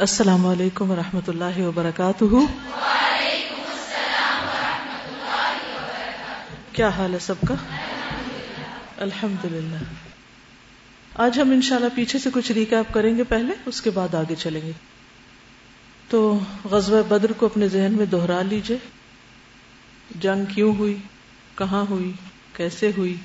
[0.00, 2.24] السلام علیکم ورحمۃ اللہ وبرکاتہ۔
[6.72, 7.54] کیا حال ہے سب کا؟
[8.96, 9.76] الحمد للہ
[11.14, 14.60] آج ہم انشاءاللہ پیچھے سے کچھ ریکیپ کریں گے پہلے، اس کے بعد آگے چلیں
[14.60, 14.72] گے۔
[16.08, 16.38] تو
[16.70, 18.78] غزوہ بدر کو اپنے ذہن میں دوہرا لیجیے۔
[20.20, 20.96] جنگ کیوں ہوئی؟
[21.54, 22.12] کہاں ہوئی؟
[22.56, 23.16] کیسے ہوئی؟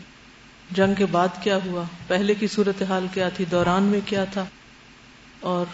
[0.72, 4.46] جنگ کے بعد کیا ہوا؟ پہلے کی صورتحال کیا تھی؟ دوران میں کیا تھا؟
[5.40, 5.66] اور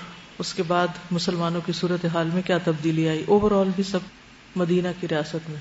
[0.42, 4.00] اس کے بعد مسلمانوں کی صورت حال میں کیا تبدیلی آئی؟ اوور آل بھی سب
[4.56, 5.60] مدینہ کی ریاست میں۔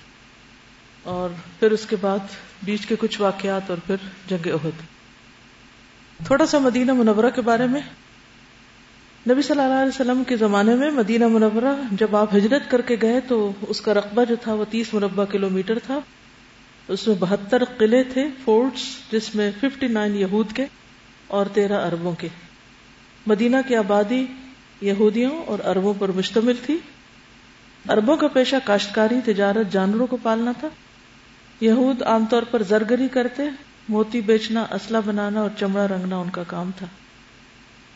[1.03, 2.19] اور پھر اس کے بعد
[2.63, 3.97] بیچ کے کچھ واقعات اور پھر
[4.27, 4.81] جنگ عہد
[6.27, 7.81] تھوڑا سا مدینہ منورہ کے بارے میں۔
[9.31, 12.97] نبی صلی اللہ علیہ وسلم کے زمانے میں مدینہ منورہ جب آپ ہجرت کر کے
[13.03, 15.99] گئے تو اس کا رقبہ جو تھا وہ تیس مربع کلو میٹر تھا۔
[16.89, 20.67] اس میں بہتر قلعے تھے، فورٹس، جس میں ففٹی نائن یہود کے
[21.27, 22.29] اور تیرہ اربوں کے۔
[23.27, 24.27] مدینہ کی آبادی
[24.81, 26.79] یہودیوں اور اربوں پر مشتمل تھی۔
[27.89, 30.69] اربوں کا پیشہ کاشتکاری، تجارت، جانوروں کو پالنا تھا۔
[31.61, 33.43] یہود عام طور پر زرگری کرتے،
[33.89, 36.87] موتی بیچنا، اسلحہ بنانا اور چمڑا رنگنا ان کا کام تھا۔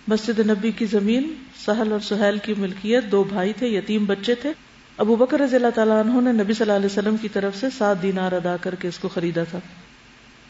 [0.08, 1.34] مسجد نبی کی زمین،
[1.66, 4.52] سہل اور سہیل کی ملکیت، دو بھائی تھے، یتیم بچے تھے۔
[4.98, 7.66] ابو بکر رضی اللہ تعالیٰ عنہ نے نبی صلی اللہ علیہ وسلم کی طرف سے
[7.78, 9.58] سات دینار ادا کر کے اس کو خریدا تھا۔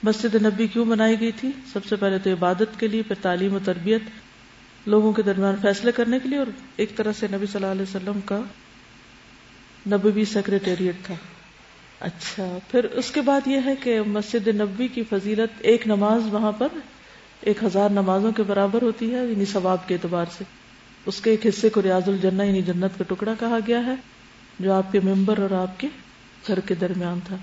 [0.02, 3.54] مسجد نبی کیوں بنائی گئی تھی؟ سب سے پہلے تو عبادت کے لیے، پھر تعلیم
[3.54, 4.02] و تربیت
[4.86, 6.46] لوگوں کے درمیان فیصلے کرنے کے لیے اور
[6.77, 8.40] ایک طرح سے نبی صلی اللہ علیہ وسلم کا
[9.86, 11.14] نبی سیکرٹیریٹ تھا۔
[12.00, 16.52] اچھا پھر اس کے بعد یہ ہے کہ مسجد نبی کی فضیلت ایک نماز وہاں
[16.52, 16.68] پر
[17.41, 20.44] ایک ہزار نمازوں کے برابر ہوتی ہے یعنی ثواب کے اعتبار سے۔
[21.06, 23.94] اس کے ایک حصے کو ریاض الجنہ یعنی جنت کا ٹکڑا کہا گیا ہے،
[24.58, 25.88] جو آپ کے ممبر اور آپ کے
[26.46, 27.36] گھر کے درمیان تھا۔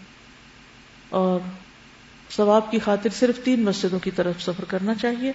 [1.10, 1.40] اور
[2.32, 5.32] ثواب کی خاطر صرف تین مسجدوں کی طرف سفر کرنا چاہیے۔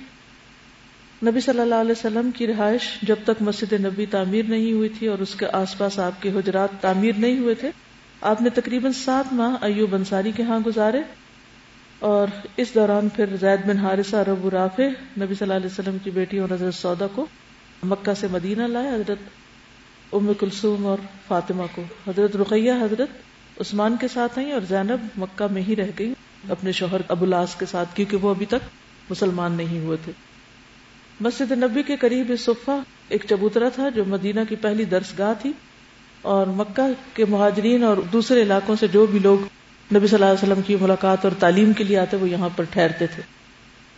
[1.24, 5.06] نبی صلی اللہ علیہ وسلم کی رہائش جب تک مسجد نبی تعمیر نہیں ہوئی تھی
[5.06, 7.70] اور اس کے آس پاس آپ کے حجرات تعمیر نہیں ہوئے تھے،
[8.20, 11.00] آپ نے تقریباً سات ماہ ایوب انصاری کے ہاں گزارے
[11.98, 16.10] اور اس دوران پھر زید بن حارثہ رب رافع نبی صلی اللہ علیہ وسلم کی
[16.10, 17.26] بیٹی اور حضرت سودا کو
[17.82, 24.08] مکہ سے مدینہ لائے، حضرت ام کلثوم اور فاطمہ کو۔ حضرت رقیہ، حضرت عثمان کے
[24.08, 26.12] ساتھ آئی اور زینب مکہ میں ہی رہ گئی،
[26.50, 30.12] اپنے شوہر ابولاس کے ساتھ، کیونکہ وہ ابھی تک مسلمان نہیں ہوئے تھے۔
[31.20, 32.78] مسجد نبی کے قریب صفا
[33.08, 35.52] ایک چبوترا تھا جو مدینہ کی پہلی درس گاہ تھی
[36.22, 36.82] اور مکہ
[37.14, 39.38] کے مہاجرین اور دوسرے علاقوں سے جو بھی لوگ
[39.96, 42.64] نبی صلی اللہ علیہ وسلم کی ملاقات اور تعلیم کے لیے آتے وہ یہاں پر
[42.64, 43.22] ٹھہرتے تھے۔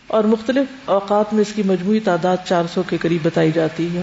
[0.07, 4.01] اور مختلف اوقات میں اس کی مجموعی تعداد چار سو کے قریب بتائی جاتی ہے۔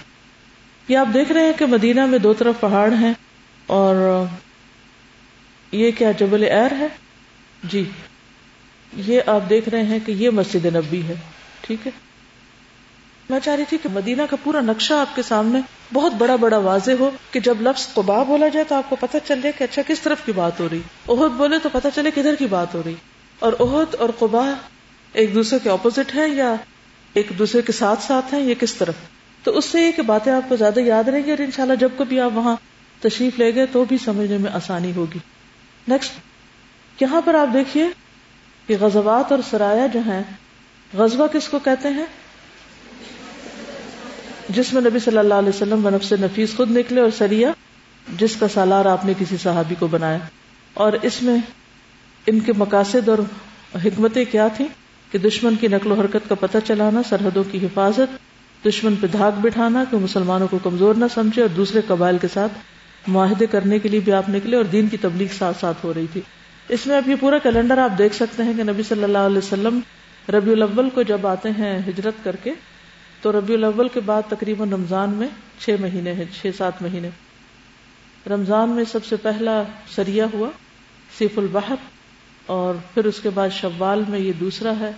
[0.88, 3.12] یہ آپ دیکھ رہے ہیں کہ مدینہ میں دو طرف پہاڑ ہیں
[3.66, 4.25] اور
[5.72, 6.87] یہ کیا جبل ایر ہے؟
[7.65, 7.84] جی۔
[8.97, 11.15] یہ آپ دیکھ رہے ہیں کہ یہ مسجد نبی ہے۔
[11.60, 12.06] ٹھیک ہے۔
[13.31, 15.60] میں چاہ رہی تھی کہ مدینہ کا پورا نقشہ آپ کے سامنے
[15.92, 19.16] بہت بڑا بڑا واضح ہو کہ جب لفظ قبا بولا جائے تو آپ کو پتہ
[19.25, 22.10] چل جائے کہ اچھا کس طرف کی بات ہو رہی۔ عہد بولے تو پتہ چلے
[22.10, 22.94] کدھر کی بات ہو رہی۔
[23.38, 24.53] اور عہد اور قبا
[25.12, 26.54] ایک دوسرے کے اپوزٹ ہے یا
[27.12, 28.94] ایک دوسرے کے ساتھ ساتھ ہیں، یہ کس طرف؟
[29.43, 31.88] تو اس سے یہ کہ باتیں آپ کو زیادہ یاد رہیں گی اور انشاءاللہ جب
[31.97, 32.56] کبھی آپ وہاں
[33.00, 35.19] تشریف لے گئے تو بھی سمجھنے میں آسانی ہوگی۔
[35.88, 36.12] نیکسٹ
[37.03, 37.88] یہاں پر آپ دیکھیے
[38.66, 40.22] کہ غزوات اور سرایا جو ہیں،
[40.94, 42.04] غزوہ کس کو کہتے ہیں؟
[44.48, 47.52] جس میں نبی صلی اللہ علیہ وسلم نفس نفیس خود نکلے اور سریا،
[48.18, 50.18] جس کا سالار آپ نے کسی صحابی کو بنایا۔
[50.74, 51.38] اور اس میں
[52.26, 53.18] ان کے مقاصد اور
[53.74, 54.66] حکمتیں کیا تھیں؟
[55.10, 58.18] کہ دشمن کی نقل و حرکت کا پتہ چلانا، سرحدوں کی حفاظت،
[58.64, 62.52] دشمن پہ دھاک بٹھانا، کہ مسلمانوں کو کمزور نہ سمجھے اور دوسرے قبائل کے ساتھ
[63.06, 66.06] معاہدے کرنے کے لیے بھی آپ نکلے اور دین کی تبلیغ ساتھ ساتھ ہو رہی
[66.12, 66.20] تھی۔
[66.68, 69.38] اس میں اب یہ پورا کیلنڈر آپ دیکھ سکتے ہیں کہ نبی صلی اللہ علیہ
[69.38, 69.80] وسلم
[70.28, 72.52] ربیع الاول کو جب آتے ہیں ہجرت کر کے
[73.26, 75.28] تو ربیع الاول کے بعد تقریباً رمضان میں
[75.59, 77.10] چھ مہینے ہیں، چھ سات مہینے۔
[78.26, 80.48] رمضان میں سب سے پہلا سریا ہوا،
[81.19, 81.75] سیف البحر،
[82.47, 84.91] اور پھر اس کے بعد شوال میں یہ دوسرا ہے۔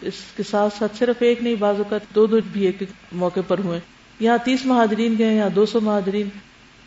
[0.00, 2.82] اس کے ساتھ ساتھ صرف ایک نہیں بازو کا دو دو بھی ایک
[3.12, 3.80] موقع پر ہوئے۔
[4.20, 6.28] یہاں تیس مہاجرین گئے، یہاں دو سو مہاجرین،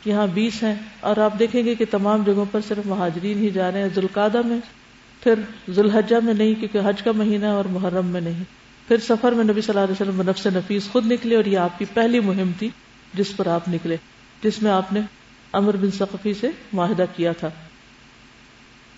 [0.06, 3.72] یہاں بیس ہیں۔ اور آپ دیکھیں گے کہ تمام جگہوں پر صرف مہاجرین ہی جا
[3.72, 4.60] رہے ہیں۔ ذوالقادہ میں،
[5.24, 5.34] پھر
[5.70, 8.59] ذوالحجہ میں نہیں، کیونکہ حج کا مہینہ اور محرم میں نہیں۔
[8.90, 11.80] پھر سفر میں نبی صلی اللہ علیہ وسلم نفس نفیس خود نکلے اور یہ آپ
[11.80, 12.70] کی پہلی مہم تھی
[13.14, 13.98] جس پر آپ نکلے،
[14.44, 15.00] جس میں آپ نے
[15.54, 17.50] امر بن سقفی سے معاہدہ کیا تھا۔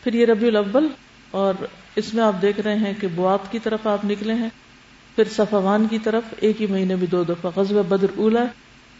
[0.03, 0.87] پھر یہ ربیع الاول
[1.31, 1.53] اور
[1.95, 4.49] اس میں آپ دیکھ رہے ہیں کہ بوات کی طرف آپ نکلے ہیں۔
[5.15, 8.45] پھر صفوان کی طرف ایک ہی مہینے میں دو دفعہ غزب بدر اولا،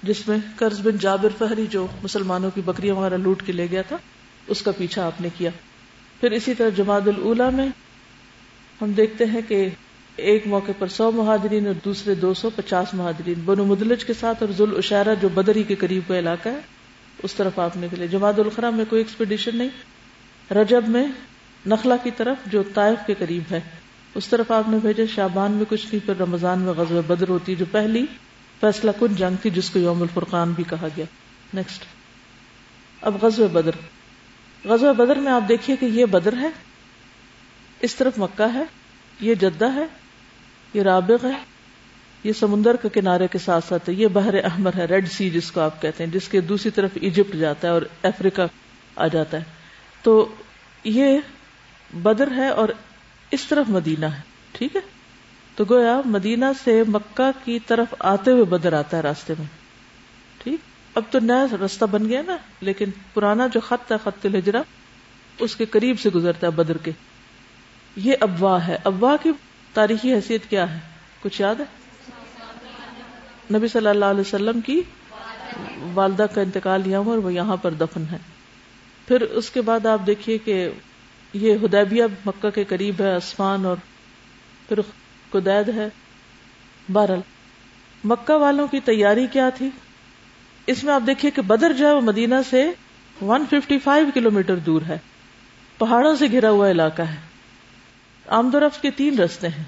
[0.04, 3.82] جس میں قرض بن جابر فہری جو مسلمانوں کی بکریاں وغیرہ لوٹ کے لے گیا
[3.82, 3.98] تھا،
[4.48, 5.50] اس کا پیچھا آپ نے کیا۔
[6.20, 7.68] پھر اسی طرح جماعت الا میں
[8.82, 9.70] ہم دیکھتے ہیں کہ
[10.16, 14.44] ایک موقع پر سو مہاجرین اور دوسرے دو سو پچاس مہاجرین، بنو مدلج کے ساتھ
[14.44, 16.60] اور ذل اشارہ جو بدری کے قریب کا علاقہ ہے،
[17.24, 19.70] اس طرف آپ نکلے جماعت الخرا میں کوئی ایکسپیڈیشن نہیں۔
[20.54, 21.08] رجب میں
[21.66, 23.60] نخلا کی طرف جو طائف کے قریب ہے،
[24.16, 27.56] اس طرف آپ نے بھیجے شابان میں کچھ نہیں پھر رمضان میں غزل بدر ہوتی،
[27.56, 28.06] جو پہلی
[28.60, 31.06] فیصلہ کن جنگ تھی، جس کو یوم الفرقان بھی کہا گیا۔
[31.54, 31.84] نیکسٹ
[33.02, 33.72] اب غزو بدر۔
[34.66, 36.50] غزو بدر میں آپ دیکھیے کہ یہ بدر ہے،
[37.82, 38.64] اس طرف مکہ ہے،
[39.20, 39.86] یہ جدہ ہے
[40.74, 41.38] یہ رابغ ہے،
[42.24, 45.52] یہ سمندر کے کنارے کے ساتھ ساتھ ہے، یہ بحر احمر ہے، ریڈ سی جس
[45.52, 48.42] کو آپ کہتے ہیں، جس کے دوسری طرف ایجپٹ جاتا ہے اور افریقہ
[48.96, 49.44] آ جاتا ہے۔
[50.04, 50.36] تو
[50.84, 51.18] یہ
[51.94, 52.70] بدر ہے اور
[53.32, 54.22] اس طرف مدینہ ہے،
[54.52, 54.82] ٹھیک ہے؟
[55.56, 59.48] تو گویا مدینہ سے مکہ کی طرف آتے ہوئے بدر آتا ہے راستے میں،
[60.44, 60.60] ٹھیک؟
[60.96, 64.62] اب تو نیا راستہ بن گیا نا، لیکن پرانا جو خط ہے، خط الحجرا
[65.40, 66.92] اس کے قریب سے گزرتا ہے بدر کے۔
[67.96, 69.32] یہ ابوا ہے ابوا کی
[69.74, 70.80] تاریخی حیثیت کیا ہے؟
[71.22, 71.82] کچھ یاد ہے؟
[73.58, 74.82] نبی صلی اللہ علیہ وسلم کی
[75.94, 78.18] والدہ کا انتقال یہاں اور وہ یہاں پر دفن ہے۔
[79.08, 80.70] پھر اس کے بعد آپ دیکھیے کہ
[81.34, 83.76] یہ ہدیبیہ مکہ کے قریب ہے آسمان اور
[84.68, 84.80] پھر
[85.30, 85.88] قدید ہے۔
[86.90, 87.20] بہرحال،
[88.04, 89.70] مکہ والوں کی تیاری کیا تھی؟
[90.68, 92.72] اس میں آپ دیکھیے کہ بدر جو ہے وہ مدینہ سے
[93.22, 94.98] 155 کلومیٹر دور ہے۔
[95.78, 97.31] پہاڑوں سے گھرا ہوا علاقہ ہے۔
[98.32, 99.64] آمد و رفت کے تین رستے ہیں۔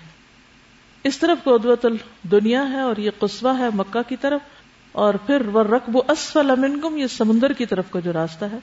[1.06, 4.42] اس طرف کو ادوت الدنیا ہے اور یہ قصبہ ہے مکہ کی طرف،
[4.92, 8.58] اور پھر وہ رقب اسفل منکم یہ سمندر کی طرف کا جو راستہ ہے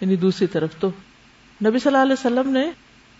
[0.00, 0.88] یعنی دوسری طرف تو۔
[1.60, 2.70] نبی صلی اللہ علیہ وسلم نے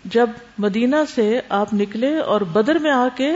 [0.05, 3.31] جب مدینہ سے آپ نکلے اور بدر میں آ کے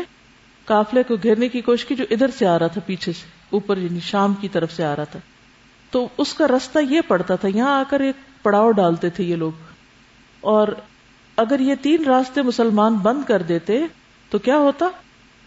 [0.65, 3.77] قافلے کو گھیرنے کی کوشش کی جو ادھر سے آ رہا تھا پیچھے سے، اوپر
[3.77, 5.19] یعنی شام کی طرف سے آ رہا تھا،
[5.91, 9.35] تو اس کا رستہ یہ پڑتا تھا۔ یہاں آ کر ایک پڑاؤ ڈالتے تھے یہ
[9.35, 9.51] لوگ۔
[10.41, 10.67] اور
[11.37, 13.81] اگر یہ تین راستے مسلمان بند کر دیتے
[14.29, 14.89] تو کیا ہوتا؟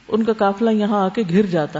[0.08, 1.78] ان کا قافلہ یہاں آ کے گر جاتا۔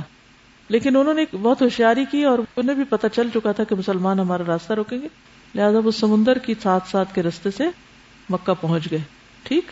[0.68, 4.20] لیکن انہوں نے بہت ہوشیاری کی اور انہیں بھی پتا چل چکا تھا کہ مسلمان
[4.20, 5.08] ہمارا راستہ روکیں گے۔
[5.54, 7.64] لہٰذا وہ سمندر کی ساتھ ساتھ کے رستے سے
[8.30, 8.98] مکہ پہنچ گئے۔
[9.42, 9.64] ٹھیک؟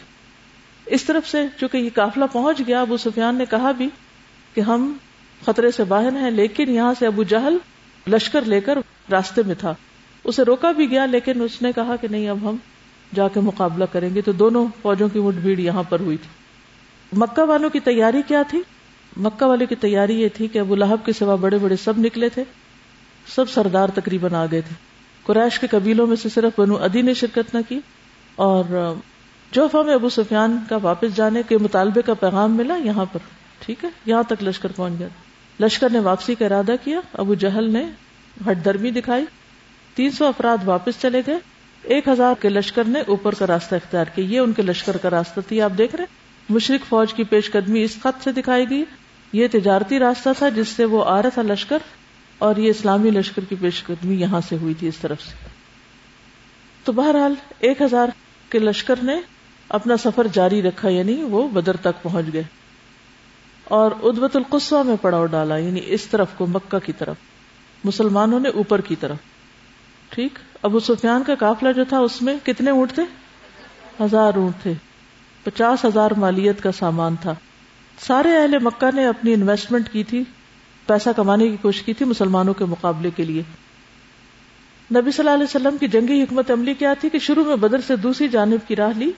[0.86, 3.88] اس طرف سے چونکہ یہ قافلہ پہنچ گیا، ابو سفیان نے کہا بھی
[4.54, 4.92] کہ ہم
[5.44, 7.56] خطرے سے باہر ہیں، لیکن یہاں سے ابو جہل
[8.08, 8.78] لشکر لے کر
[9.10, 9.74] راستے میں تھا۔
[10.24, 12.56] اسے روکا بھی گیا، لیکن اس نے کہا کہ نہیں، اب ہم
[13.14, 16.28] جا کے مقابلہ کریں گے تو دونوں فوجوں کی مٹ بھیڑ یہاں پر ہوئی تھی۔
[17.18, 18.62] مکہ والوں کی تیاری کیا تھی؟
[19.16, 22.28] مکہ والے کی تیاری یہ تھی کہ ابو لہب کے سوا بڑے بڑے سب نکلے
[22.28, 22.44] تھے۔
[23.26, 24.74] سب سردار تقریباً آ گئے تھے۔
[25.22, 27.80] قریش کے قبیلوں میں سے صرف بنو ادی نے شرکت نہ کی
[28.36, 28.94] اور
[29.52, 33.18] جوفا میں ابو سفیان کا واپس جانے کے مطالبے کا پیغام ملا یہاں پر۔
[33.58, 35.08] ٹھیک ہے، یہاں تک لشکر پہنچ گیا۔
[35.60, 37.86] لشکر نے واپسی کا ارادہ کیا۔ ابو جہل نے
[38.50, 39.24] ہٹ درمی دکھائی۔
[39.94, 41.38] تین سو افراد واپس چلے گئے۔
[41.84, 45.10] ایک ہزار کے لشکر نے اوپر کا راستہ اختیار کیا۔ یہ ان کے لشکر کا
[45.10, 46.04] راستہ تھی، آپ دیکھ رہے
[46.48, 48.84] مشرق فوج کی پیش قدمی اس خط سے دکھائی گئی۔
[49.32, 51.78] یہ تجارتی راستہ تھا جس سے وہ آ رہا تھا لشکر،
[52.38, 55.48] اور یہ اسلامی لشکر کی پیش قدمی یہاں سے ہوئی تھی اس طرف سے۔
[56.84, 58.08] تو بہرحال ایک ہزار
[58.50, 59.20] کے لشکر نے
[59.68, 62.42] اپنا سفر جاری رکھا یعنی وہ بدر تک پہنچ گئے۔
[63.64, 67.16] اور ادبت القصوہ میں پڑاؤ ڈالا یعنی اس طرف کو مکہ کی طرف،
[67.84, 69.16] مسلمانوں نے اوپر کی طرف۔
[70.08, 73.02] ٹھیک؟ ابو سفیان کا قافلہ جو تھا اس میں کتنے اونٹ تھے؟
[74.04, 74.72] ہزار اونٹ تھے۔
[75.44, 77.34] پچاس ہزار مالیت کا سامان تھا۔
[77.98, 80.24] سارے اہل مکہ نے اپنی انویسٹمنٹ کی تھی،
[80.86, 83.42] پیسہ کمانے کی کوشش کی تھی مسلمانوں کے مقابلے کے لیے۔
[84.94, 87.80] نبی صلی اللہ علیہ وسلم کی جنگی حکمت عملی کیا تھی کہ شروع میں بدر
[87.86, 89.12] سے دوسری جانب کی راہ لی،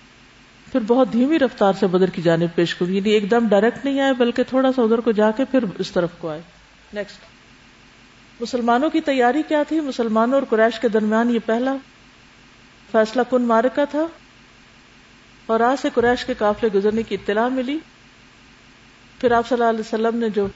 [0.73, 4.00] پھر بہت دھیمی رفتار سے بدر کی جانب پیش کو یعنی ایک دم ڈائریکٹ نہیں
[4.00, 6.40] آئے، بلکہ تھوڑا سا ادھر کو جا کے پھر اس طرف کو آئے۔
[6.92, 7.36] نیکسٹ
[8.40, 11.76] مسلمانوں کی تیاری کیا تھی؟ مسلمانوں اور قریش کے درمیان یہ پہلا
[12.93, 14.07] فیصلہ کن مارکا تھا؟
[15.47, 17.78] اور آج سے قریش کے قافلے گزرنے کی اطلاع ملی۔
[19.21, 20.47] پھر آپ صلی اللہ علیہ وسلم نے جو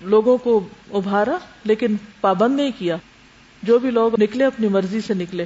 [0.00, 2.96] لوگوں کو ابھارا، لیکن پابند نہیں کیا۔
[3.62, 5.44] جو بھی لوگ نکلے، اپنی مرضی سے نکلے۔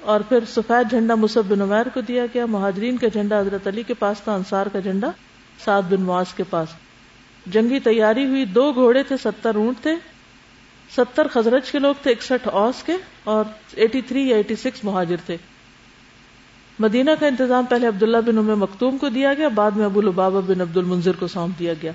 [0.00, 3.82] اور پھر سفید جھنڈا مصب بن عمیر کو دیا گیا۔ مہاجرین کا جھنڈا، حضرت علی
[3.82, 5.10] کے پاس تھا، انصار کا جھنڈا،
[5.64, 6.68] سعد بن معاذ کے پاس۔
[7.46, 10.13] جنگی تیاری ہوئی۔ دو گھوڑے تھے، ستر اونٹ تھے۔
[10.96, 12.92] ستر خزرج کے لوگ تھے، اکسٹھ اوس کے
[13.24, 15.36] اور ایٹی تھری یا ایٹی سکس مہاجر تھے۔
[16.78, 20.40] مدینہ کا انتظام پہلے عبداللہ بن ام مختوم کو دیا گیا، بعد میں ابو البابا
[20.40, 21.92] بن عبد المنظر کو سونپ دیا گیا۔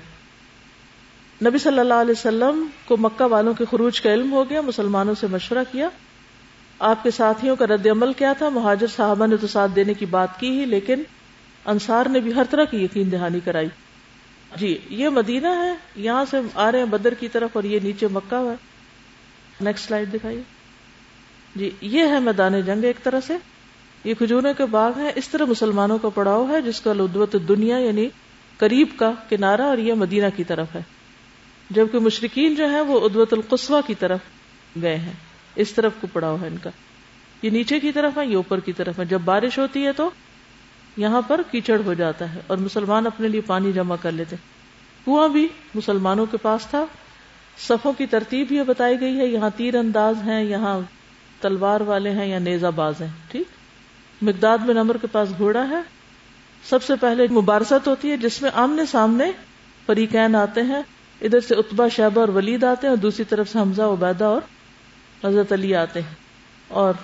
[1.44, 5.14] نبی صلی اللہ علیہ وسلم کو مکہ والوں کے خروج کا علم ہو گیا، مسلمانوں
[5.14, 5.88] سے مشورہ کیا۔
[6.78, 10.06] آپ کے ساتھیوں کا رد عمل کیا تھا، مہاجر صاحبہ نے تو ساتھ دینے کی
[10.06, 11.02] بات کی ہی، لیکن
[11.64, 13.68] انصار نے بھی ہر طرح کی یقین دہانی کرائی۔
[14.56, 18.06] جی یہ مدینہ ہے، یہاں سے آ رہے ہیں بدر کی طرف اور یہ نیچے
[18.08, 18.69] مکہ ہے۔
[19.60, 20.42] نیکسٹ سلائڈ دکھائیے۔
[21.56, 23.36] جی یہ ہے میدان جنگ ایک طرح سے۔
[24.04, 27.78] یہ کھجوروں کے باغ ہیں۔ اس طرح مسلمانوں کا پڑاؤ ہے، جس کا لدوت دنیا
[27.78, 28.08] یعنی
[28.56, 30.80] قریب کا کنارہ اور یہ مدینہ کی طرف ہے۔
[31.70, 34.18] جبکہ مشرقین جو ہے وہ ادوت القصوہ کی طرف
[34.82, 35.12] گئے ہیں۔
[35.56, 36.70] اس طرف کو پڑا ہوا ہے ان کا۔
[37.42, 40.10] یہ نیچے کی طرف ہے یہ اوپر کی طرف ہے جب بارش ہوتی ہے تو
[40.96, 44.36] یہاں پر کیچڑ ہو جاتا ہے اور مسلمان اپنے لیے پانی جمع کر لیتے
[45.04, 46.84] کنواں بھی مسلمانوں کے پاس تھا۔
[47.58, 50.80] صفوں کی ترتیب یہ بتائی گئی ہے، یہاں تیر انداز ہیں، یہاں
[51.40, 53.46] تلوار والے ہیں یا نیزا باز ہیں، ٹھیک؟
[54.22, 55.80] مقداد میں نمبر کے پاس گھوڑا ہے۔
[56.64, 59.32] سب سے پہلے مبارست ہوتی ہے، جس میں آمنے سامنے
[59.86, 60.82] فریقین آتے ہیں،
[61.20, 64.40] ادھر سے اتبا شہبہ اور ولید آتے ہیں، اور دوسری طرف سے حمزہ، عبیدہ اور
[65.24, 66.14] حضرت علی آتے ہیں۔
[66.68, 66.94] اور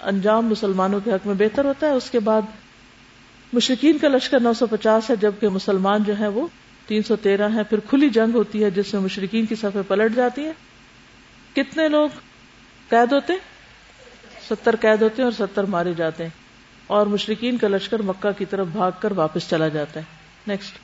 [0.00, 2.42] انجام مسلمانوں کے حق میں بہتر ہوتا ہے۔ اس کے بعد
[3.52, 6.46] مشرقین کا لشکر نو سو پچاس ہے، جبکہ مسلمان جو ہے وہ
[6.90, 10.16] تین سو تیرہ ہے پھر کھلی جنگ ہوتی ہے جس میں مشرقین کی صفحے پلٹ
[10.16, 10.52] جاتی ہیں۔
[11.56, 12.08] کتنے لوگ
[12.88, 13.32] قید ہوتے؟
[14.50, 16.30] ستر قید ہوتے ہیں اور ستر مارے جاتے ہیں۔
[16.86, 20.04] اور مشرقین کا لشکر مکہ کی طرف بھاگ کر واپس چلا جاتا ہے۔
[20.46, 20.74] نیکسٹ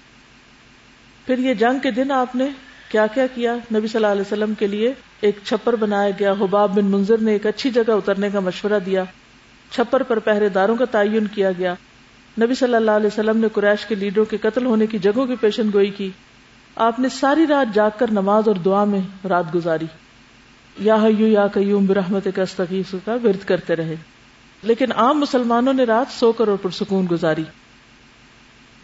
[1.26, 2.48] پھر یہ جنگ کے دن آپ نے
[2.88, 6.76] کیا کیا کیا؟ نبی صلی اللہ علیہ وسلم کے لیے ایک چھپر بنایا گیا۔ حباب
[6.76, 9.04] بن منظر نے ایک اچھی جگہ اترنے کا مشورہ دیا۔
[9.70, 11.74] چھپر پر پہرے داروں کا تعین کیا گیا۔
[12.40, 15.34] نبی صلی اللہ علیہ وسلم نے قریش کے لیڈروں کے قتل ہونے کی جگہوں کی
[15.40, 16.10] پیشن گوئی کی۔
[16.76, 19.86] آپ نے ساری رات جاگ کر نماز اور دعا میں رات گزاری۔
[20.78, 23.94] یا حیو یا قیوم برحمت کا استغیث کا ورد کرتے رہے۔
[24.62, 27.44] لیکن عام مسلمانوں نے رات سو کر اور پرسکون گزاری۔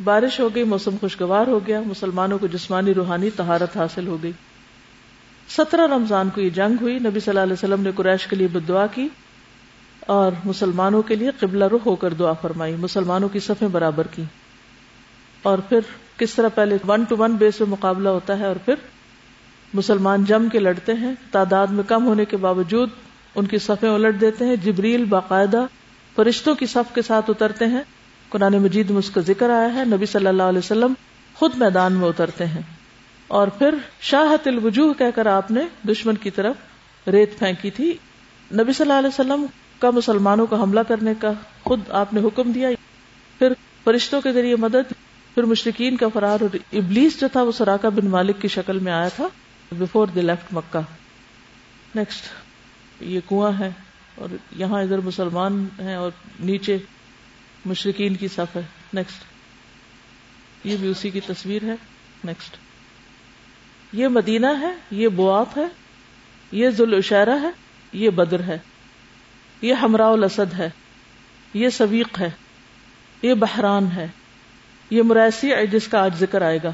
[0.04, 4.32] بارش ہو گئی، موسم خوشگوار ہو گیا، مسلمانوں کو جسمانی روحانی تہارت حاصل ہو گئی۔
[5.48, 8.46] سترہ رمضان کو یہ جنگ ہوئی۔ نبی صلی اللہ علیہ وسلم نے قریش کے لیے
[8.46, 9.08] بدعا کی۔
[10.06, 14.22] اور مسلمانوں کے لیے قبلہ رخ ہو کر دعا فرمائی، مسلمانوں کی صفیں برابر کی۔
[15.42, 15.78] اور پھر
[16.16, 18.74] کس طرح پہلے ون ٹو ون بیس میں مقابلہ ہوتا ہے اور پھر
[19.74, 22.90] مسلمان جم کے لڑتے ہیں، تعداد میں کم ہونے کے باوجود
[23.34, 25.66] ان کی صفیں الٹ دیتے ہیں، جبریل باقاعدہ
[26.16, 27.82] فرشتوں کی صف کے ساتھ اترتے ہیں۔
[28.28, 30.92] قرآن مجید میں اس کا ذکر آیا ہے، نبی صلی اللہ علیہ وسلم
[31.34, 32.62] خود میدان میں اترتے ہیں۔
[33.28, 36.54] اور پھر شاہت الوجوہ کہہ کر آپ نے دشمن کی طرف
[37.06, 37.92] ریت پھینکی تھی۔
[38.52, 39.46] نبی صلی اللہ علیہ وسلم
[39.82, 42.68] کا مسلمانوں کا حملہ کرنے کا خود آپ نے حکم دیا۔
[43.38, 43.52] پھر
[43.84, 44.92] فرشتوں کے ذریعے مدد،
[45.34, 48.92] پھر مشرقین کا فرار اور ابلیس جو تھا وہ سراکا بن مالک کی شکل میں
[48.92, 49.28] آیا تھا
[49.72, 50.78] before they left Mecca.
[51.94, 52.24] Next
[53.00, 53.70] یہ کنواں ہے
[54.14, 56.10] اور یہاں ادھر مسلمان ہیں اور
[56.40, 56.78] نیچے
[57.64, 58.62] مشرقین کی صف ہے۔
[58.92, 59.22] نیکسٹ
[60.66, 61.74] یہ بھی اسی کی تصویر ہے۔
[62.24, 62.56] نیکسٹ
[63.92, 65.66] یہ مدینہ ہے، یہ بوات ہے،
[66.52, 67.50] یہ ذوالعشیرہ ہے،
[67.92, 68.58] یہ بدر ہے۔
[69.62, 70.70] یہ ہمراہ الاسد ہے،
[71.54, 72.30] یہ سویق ہے،
[73.22, 74.08] یہ بحران ہے،
[74.90, 76.70] یہ مریسی ہے جس کا آج ذکر آئے گا۔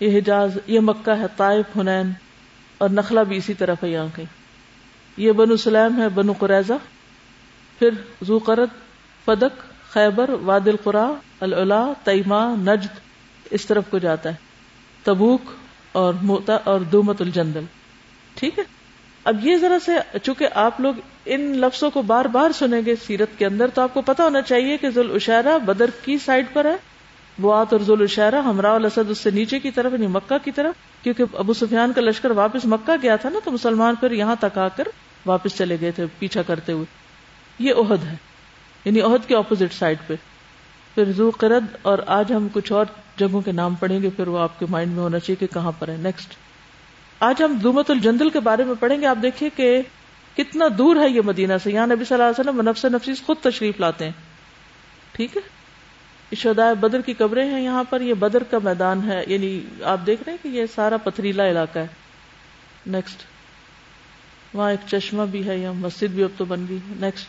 [0.00, 2.12] یہ حجاز، یہ مکہ ہے، طائف، حنین
[2.78, 4.40] اور نخلا بھی اسی طرف ہے یہاں کہیں۔
[5.16, 6.72] یہ بنو سلیم ہے، بنو قریضہ
[7.78, 7.90] پھر
[8.22, 8.68] زو قرد
[9.24, 13.00] فدق، خیبر واد القرا اللہ تیما نجد،
[13.50, 14.34] اس طرف کو جاتا ہے۔
[15.04, 15.40] تبوک
[15.92, 17.64] اور موتا اور دومت الجندل۔
[18.34, 18.79] ٹھیک ہے؟
[19.24, 20.94] اب یہ ذرا سے چونکہ آپ لوگ
[21.26, 24.42] ان لفظوں کو بار بار سنیں گے سیرت کے اندر، تو آپ کو پتا ہونا
[24.42, 26.76] چاہیے کہ ذوال اشارہ بدر کی سائڈ پر ہے
[27.38, 31.04] بوات اور ذوال اشارہ ہمراہ الاسد اس سے نیچے کی طرف یعنی مکہ کی طرف،
[31.04, 34.58] کیونکہ ابو سفیان کا لشکر واپس مکہ گیا تھا نا، تو مسلمان پھر یہاں تک
[34.58, 34.84] آ کر
[35.26, 36.84] واپس چلے گئے تھے، پیچھا کرتے ہوئے۔
[37.58, 38.16] یہ عہد ہے
[38.84, 40.14] یعنی عہد کے اپوزٹ سائڈ پہ۔
[40.94, 42.86] پھر زو قرد اور آج ہم کچھ اور
[43.16, 45.72] جگہوں کے نام پڑھیں گے، پھر وہ آپ کے مائنڈ میں ہونا چاہیے کہ کہاں
[45.78, 46.34] پر ہے۔ نیکسٹ
[47.20, 49.82] آج ہم دومت الجندل کے بارے میں پڑھیں گے، آپ دیکھیے کہ
[50.36, 53.36] کتنا دور ہے یہ مدینہ سے۔ یہاں نبی صلی اللہ علیہ وسلم نفس نفیس خود
[53.42, 54.12] تشریف لاتے ہیں۔
[55.12, 55.42] ٹھیک ہے؟
[56.36, 60.22] شدائے بدر کی قبریں ہیں یہاں پر، یہ بدر کا میدان ہے۔ یعنی آپ دیکھ
[60.22, 61.86] رہے ہیں کہ یہ سارا پتھریلا علاقہ ہے۔
[62.86, 63.22] نیکسٹ
[64.54, 67.26] وہاں ایک چشمہ بھی ہے، یہاں مسجد بھی اب تو بن گئی۔ نیکسٹ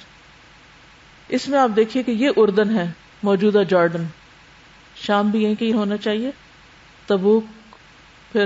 [1.30, 2.92] اس میں آپ دیکھیے کہ یہ اردن ہے،
[3.24, 4.04] موجودہ جارڈن۔
[4.96, 6.32] شام بھی یہیں کہیں ہونا چاہیے۔
[7.08, 7.44] تبوک،
[8.32, 8.46] پھر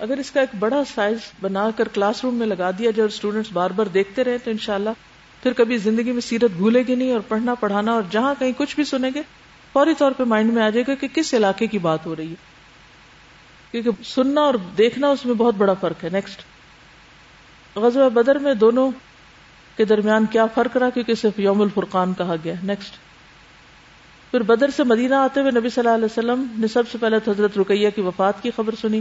[0.00, 3.08] اگر اس کا ایک بڑا سائز بنا کر کلاس روم میں لگا دیا جائے اور
[3.08, 4.90] اسٹوڈینٹس بار بار دیکھتے رہے تو انشاءاللہ
[5.42, 8.74] پھر کبھی زندگی میں سیرت بھولے گی نہیں اور پڑھنا پڑھانا اور جہاں کہیں کچھ
[8.74, 9.22] بھی سنیں گے
[9.72, 12.30] فوری طور پہ مائنڈ میں آ جائے گا کہ کس علاقے کی بات ہو رہی
[12.30, 12.34] ہے۔
[13.70, 16.42] کیونکہ سننا اور دیکھنا اس میں بہت بڑا فرق ہے۔ نیکسٹ
[17.76, 18.90] غزوہ بدر میں دونوں
[19.76, 22.94] کے درمیان کیا فرق رہا؟ کیونکہ صرف یوم الفرقان کہا گیا۔ نیکسٹ
[24.30, 27.16] پھر بدر سے مدینہ آتے ہوئے نبی صلی اللہ علیہ وسلم نے سب سے پہلے
[27.16, 29.00] حضرت رقیہ کی وفات کی خبر سنی۔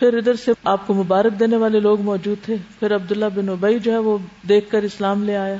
[0.00, 3.78] پھر ادھر سے آپ کو مبارک دینے والے لوگ موجود تھے۔ پھر عبداللہ بن ابئی
[3.78, 5.56] جو ہے وہ دیکھ کر اسلام لے آیا۔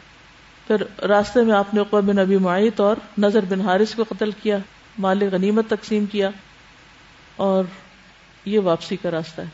[0.66, 4.30] پھر راستے میں آپ نے اقبا بن ابی معیت اور نظر بن حارث کو قتل
[4.30, 4.59] کیا،
[4.99, 6.30] مال غنیمت تقسیم کیا
[7.37, 7.64] اور
[8.44, 9.47] یہ واپسی کا راستہ ہے۔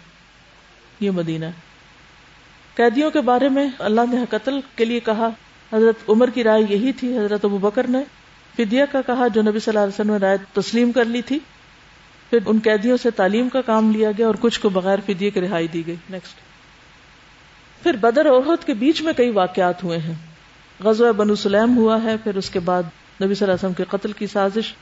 [1.01, 1.53] یہ مدینہ ہے۔
[2.75, 5.29] قیدیوں کے بارے میں اللہ نے قتل کے لیے کہا۔
[5.73, 7.99] حضرت عمر کی رائے یہی تھی، حضرت ابو بکر نے
[8.57, 11.39] فدیہ کا کہا جو نبی صلی اللہ علیہ وسلم نے رائے تسلیم کر لی تھی۔
[12.31, 15.41] پھر ان قیدیوں سے تعلیم کا کام لیا گیا اور کچھ کو بغیر فدیے کے
[15.41, 15.97] رہائی دی گئی.
[16.11, 16.41] نیکسٹ
[17.83, 20.15] پھر بدر اور عہد کے بیچ میں کئی واقعات ہوئے ہیں.
[20.85, 23.85] غزوہ بنو سلیم ہوا ہے، پھر اس کے بعد نبی صلی اللہ علیہ وسلم کے
[23.89, 24.75] قتل کی سازش،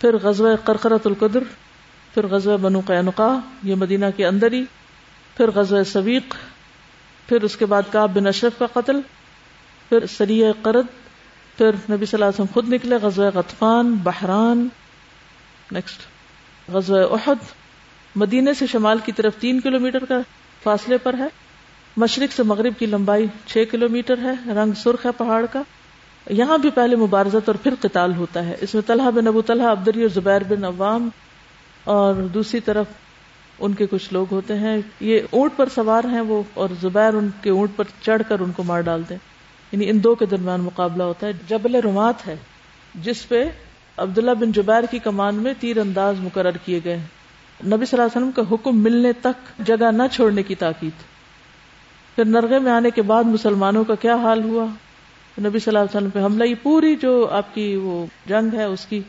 [0.00, 1.42] پھر غزوہ قرقرت القدر،
[2.14, 4.64] پھر غزوہ بنو قینقا یہ مدینہ کے اندر ہی،
[5.36, 6.34] پھر غزوہ سویق،
[7.28, 9.00] پھر اس کے بعد کاب بن اشرف کا قتل،
[9.88, 10.86] پھر سریع قرد،
[11.56, 14.68] پھر نبی صلی اللہ علیہ وسلم خود نکلے، غزوہ غطفان، بحران.
[15.72, 16.13] نیکسٹ
[16.72, 17.34] غزوہ احد
[18.16, 20.18] مدینے سے شمال کی طرف تین کلومیٹر کا
[20.62, 21.26] فاصلے پر ہے۔
[21.96, 25.62] مشرق سے مغرب کی لمبائی چھ کلومیٹر ہے، رنگ سرخ ہے پہاڑ کا۔
[26.30, 29.66] یہاں بھی پہلے مبارزت اور پھر قتال ہوتا ہے۔ اس میں طلحہ بن ابو طلحہ،
[29.66, 31.08] عبدری اور زبیر بن عوام
[31.84, 32.86] اور دوسری طرف
[33.58, 37.28] ان کے کچھ لوگ ہوتے ہیں۔ یہ اونٹ پر سوار ہیں وہ اور زبیر ان
[37.42, 39.28] کے اونٹ پر چڑھ کر ان کو مار ڈالتے ہیں
[39.72, 42.36] یعنی ان دو کے درمیان مقابلہ ہوتا ہے۔ جبل رمات ہے،
[42.94, 43.44] جس پہ
[43.96, 46.96] عبداللہ بن جبیر کی کمان میں تیر انداز مقرر کیے گئے
[47.66, 51.02] نبی صلی اللہ علیہ وسلم کا حکم ملنے تک جگہ نہ چھوڑنے کی تاکید۔
[52.16, 54.64] پھر نرغے میں آنے کے بعد مسلمانوں کا کیا حال ہوا؟
[55.40, 58.64] نبی صلی اللہ علیہ وسلم پہ حملہ، یہ پوری جو آپ کی وہ جنگ ہے،
[58.64, 59.00] اس کی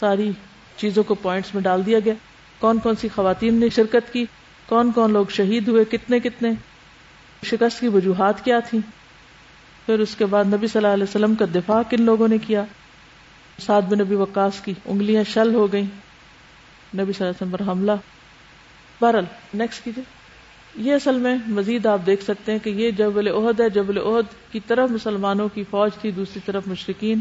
[0.00, 0.30] ساری
[0.76, 2.14] چیزوں کو پوائنٹس میں ڈال دیا گیا۔
[2.58, 4.24] کون کون سی خواتین نے شرکت کی؟
[4.66, 6.50] کون کون لوگ شہید ہوئے؟ کتنے کتنے؟
[7.42, 8.80] شکست کی وجوہات کیا تھیں؟
[9.86, 12.64] پھر اس کے بعد نبی صلی اللہ علیہ وسلم کا دفاع کن لوگوں نے کیا؟
[13.60, 17.72] سعد بن نبی وقاص کی انگلیاں شل ہو گئیں۔ نبی صلی اللہ علیہ وسلم پر
[17.72, 17.92] حملہ۔
[19.00, 19.24] بہرل
[19.54, 20.04] نیکسٹ کیجیے۔
[20.74, 24.52] یہ اصل میں مزید آپ دیکھ سکتے ہیں کہ یہ جبل عہد ہے۔ جبل عہد
[24.52, 27.20] کی طرف مسلمانوں کی فوج تھی، دوسری طرف مشرقین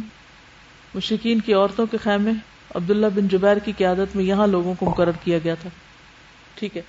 [0.96, 2.31] مشرقین کی عورتوں کے خیمے۔
[2.75, 5.69] عبداللہ بن جبیر کی قیادت میں یہاں لوگوں کو مقرر کیا گیا تھا۔
[6.55, 6.81] ٹھیک ہے۔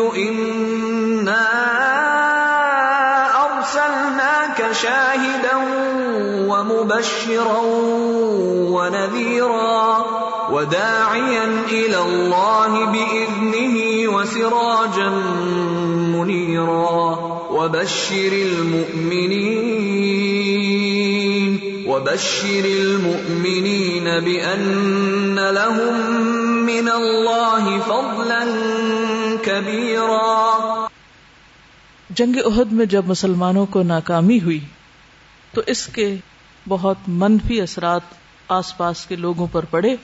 [6.84, 7.60] ومبشرا
[8.76, 10.06] ونذیرا
[10.52, 13.76] وداعیا إلى اللہ بإذنه
[14.08, 15.10] وسراجا
[16.16, 17.06] منیرا
[17.52, 19.54] وبشر المؤمنين
[21.88, 25.96] وبشر المؤمنين بأن لهم
[26.66, 28.44] من الله فضلا
[29.46, 30.88] كبيرا
[32.10, 34.60] جنگ احد میں جب مسلمانوں کو ناکامی ہوئی
[35.54, 36.08] تو اس کے
[36.68, 38.02] بہت منفی اثرات
[38.48, 39.96] آس پاس کے لوگوں پر پڑے۔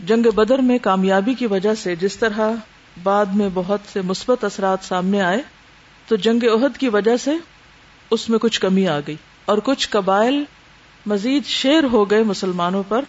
[0.00, 2.52] جنگ بدر میں کامیابی کی وجہ سے جس طرح
[3.02, 5.42] بعد میں بہت سے مثبت اثرات سامنے آئے،
[6.08, 7.30] تو جنگ عہد کی وجہ سے
[8.10, 10.44] اس میں کچھ کمی آ گئی اور کچھ قبائل
[11.06, 13.04] مزید شیر ہو گئے مسلمانوں پر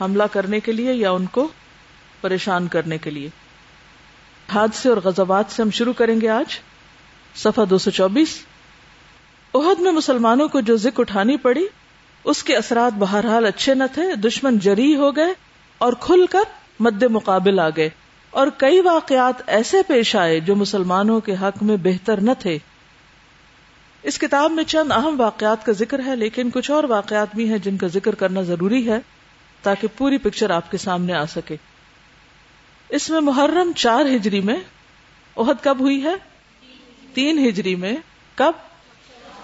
[0.00, 1.48] حملہ کرنے کے لیے یا ان کو
[2.20, 3.28] پریشان کرنے کے لیے۔
[4.54, 6.60] حادثے اور غزبات سے ہم شروع کریں گے آج۔
[7.34, 8.46] صفحہ دو سو چوبیس۔
[9.60, 11.66] عہد میں مسلمانوں کو جو ذکر اٹھانی پڑی،
[12.24, 15.34] اس کے اثرات بہرحال اچھے نہ تھے، دشمن جری ہو گئے
[15.78, 16.40] اور کھل کر
[16.80, 17.90] مد مقابل آ گئے۔
[18.30, 22.58] اور کئی واقعات ایسے پیش آئے جو مسلمانوں کے حق میں بہتر نہ تھے۔
[24.02, 27.58] اس کتاب میں چند اہم واقعات کا ذکر ہے، لیکن کچھ اور واقعات بھی ہیں
[27.58, 28.98] جن کا ذکر کرنا ضروری ہے
[29.62, 31.56] تاکہ پوری پکچر آپ کے سامنے آ سکے۔
[32.88, 34.56] اس میں محرم چار ہجری میں
[35.36, 36.14] عہد کب ہوئی ہے؟
[37.14, 37.96] تین ہجری میں
[38.34, 38.52] کب؟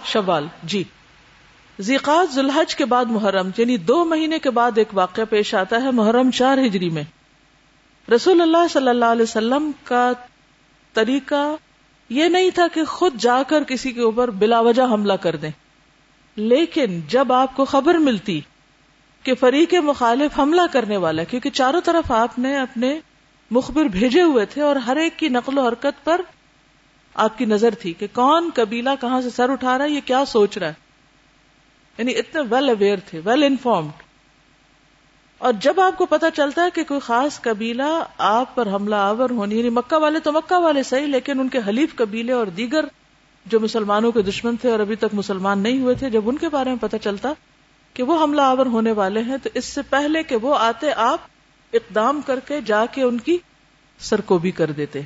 [0.05, 0.85] شوال جی۔
[1.79, 5.91] زیقات ذوالحج کے بعد محرم یعنی دو مہینے کے بعد ایک واقعہ پیش آتا ہے
[5.91, 7.03] محرم چار ہجری میں۔
[8.11, 10.13] رسول اللہ صلی اللہ علیہ وسلم کا
[10.93, 11.55] طریقہ
[12.09, 15.51] یہ نہیں تھا کہ خود جا کر کسی کے اوپر بلا وجہ حملہ کر دیں۔
[16.37, 18.41] لیکن جب آپ کو خبر ملتی
[19.23, 23.01] کہ فریق مخالف حملہ کرنے والا، کیونکہ چاروں طرف آپ نے اپنے
[23.51, 26.21] مخبر بھیجے ہوئے تھے اور ہر ایک کی نقل و حرکت پر
[27.15, 30.25] آپ کی نظر تھی کہ کون قبیلہ کہاں سے سر اٹھا رہا ہے، یہ کیا
[30.25, 30.73] سوچ رہا ہے؟
[31.99, 33.91] یعنی اتنے ویل اویئر تھے ویل انفارمڈ
[35.39, 39.31] اور جب آپ کو پتا چلتا ہے کہ کوئی خاص قبیلہ آپ پر حملہ آور
[39.31, 42.85] ہونی یعنی مکہ والے تو مکہ والے صحیح، لیکن ان کے حلیف قبیلے اور دیگر
[43.47, 46.49] جو مسلمانوں کے دشمن تھے اور ابھی تک مسلمان نہیں ہوئے تھے، جب ان کے
[46.49, 47.33] بارے میں پتا چلتا
[47.95, 51.21] کہ وہ حملہ آور ہونے والے ہیں، تو اس سے پہلے کہ وہ آتے، آپ
[51.73, 53.39] اقدام کر کے جا کے ان کی
[54.01, 55.01] سرکوبی کر دیتے۔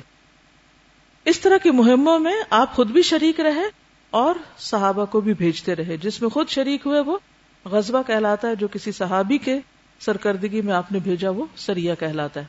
[1.27, 3.63] اس طرح کی مہموں میں آپ خود بھی شریک رہے
[4.09, 7.17] اور صحابہ کو بھی بھیجتے رہے۔ جس میں خود شریک ہوئے وہ
[7.65, 9.59] غزبہ کہلاتا ہے، جو کسی صحابی کے
[9.99, 12.45] سرکردگی میں آپ نے بھیجا وہ سریا کہلاتا ہے۔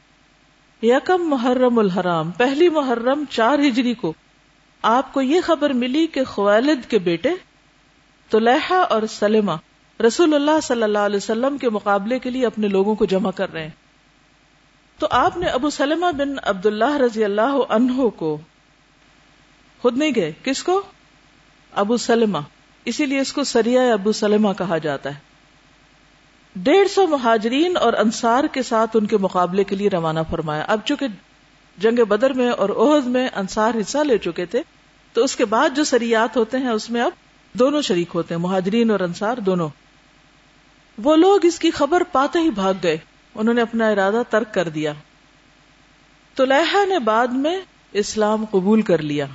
[0.86, 4.12] یکم محرم الحرام، پہلی محرم چار ہجری کو
[4.82, 7.28] آپ کو یہ خبر ملی کہ خوالد کے بیٹے
[8.30, 9.52] طلحہ اور سلمہ
[10.02, 13.52] رسول اللہ صلی اللہ علیہ وسلم کے مقابلے کے لیے اپنے لوگوں کو جمع کر
[13.52, 13.70] رہے ہیں۔
[14.98, 18.38] تو آپ نے ابو سلمہ بن عبد اللہ رضی اللہ عنہ کو
[19.82, 20.82] خود نہیں گئے۔ کس کو؟
[21.72, 22.38] ابو سلمہ۔
[22.84, 25.28] اسی لیے اس کو سریا ابو سلمہ کہا جاتا ہے۔
[26.56, 30.80] ڈیڑھ سو مہاجرین اور انصار کے ساتھ ان کے مقابلے کے لیے روانہ فرمایا۔ اب
[30.84, 31.06] چونکہ
[31.78, 34.62] جنگ بدر میں اور عہد میں انصار حصہ لے چکے تھے،
[35.12, 37.12] تو اس کے بعد جو سریات ہوتے ہیں، اس میں اب
[37.52, 39.68] دونوں شریک ہوتے ہیں، مہاجرین اور انصار دونوں۔
[41.02, 42.96] وہ لوگ اس کی خبر پاتے ہی بھاگ گئے۔
[43.34, 44.92] انہوں نے اپنا ارادہ ترک کر دیا۔
[46.34, 47.60] تو لہا نے بعد میں
[47.92, 49.26] اسلام قبول کر لیا۔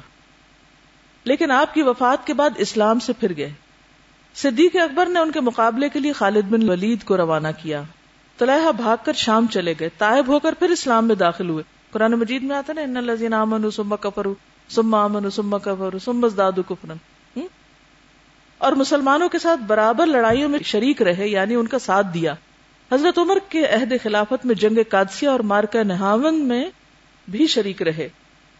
[1.23, 3.51] لیکن آپ کی وفات کے بعد اسلام سے پھر گئے۔
[4.35, 7.81] صدیق اکبر نے ان کے مقابلے کے لیے خالد بن ولید کو روانہ کیا۔
[8.37, 12.11] طلحہ بھاگ کر شام چلے گئے تائب ہو کر پھر اسلام میں داخل ہوئے۔ قرآن
[12.11, 14.35] مجید میں آتا نا، ان الذین آمنوا ثم کفروا،
[14.69, 16.93] ثم آمنوا ثم کفروا، ثم ازدادوا کفرا۔
[18.57, 22.33] اور مسلمانوں کے ساتھ برابر لڑائیوں میں شریک رہے یعنی ان کا ساتھ دیا۔
[22.91, 26.69] حضرت عمر کے عہد خلافت میں جنگ قادسیہ اور مارکا نہاون میں
[27.27, 28.09] بھی شریک رہے۔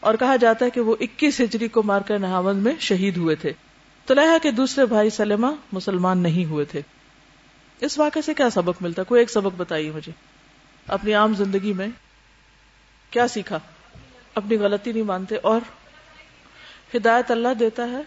[0.04, 3.54] اور کہا جاتا ہے کہ وہ اکیس ہجری کو مارکا نہاون میں شہید ہوئے تھے۔
[4.06, 6.82] طلحہ کے دوسرے بھائی سلمہ مسلمان نہیں ہوئے تھے۔
[7.80, 10.12] اس واقعے سے کیا سبق ملتا؟ کوئی ایک سبق بتائیے مجھے۔
[10.88, 11.88] اپنی عام زندگی میں
[13.10, 13.60] کیا سیکھا؟
[14.36, 15.62] اپنی غلطی نہیں مانتے اور
[16.96, 18.02] ہدایت اللہ دیتا ہے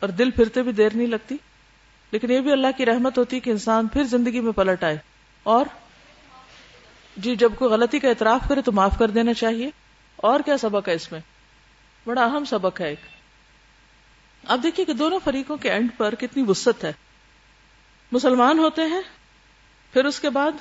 [0.00, 1.36] اور دل پھرتے بھی دیر نہیں لگتی۔
[2.10, 4.98] لیکن یہ بھی اللہ کی رحمت ہوتی کہ انسان پھر زندگی میں پلٹ آئے۔
[5.42, 5.66] اور
[7.16, 9.70] جی جب کوئی غلطی کا اعتراف کرے تو معاف کر دینا چاہیے۔
[10.16, 11.20] اور کیا سبق ہے اس میں؟
[12.06, 13.00] بڑا اہم سبق ہے ایک۔
[14.46, 16.92] اب دیکھیے کہ دونوں فریقوں کے اینڈ پر کتنی وسط ہے۔
[18.12, 19.02] مسلمان ہوتے ہیں،
[19.92, 20.52] پھر اس کے بعد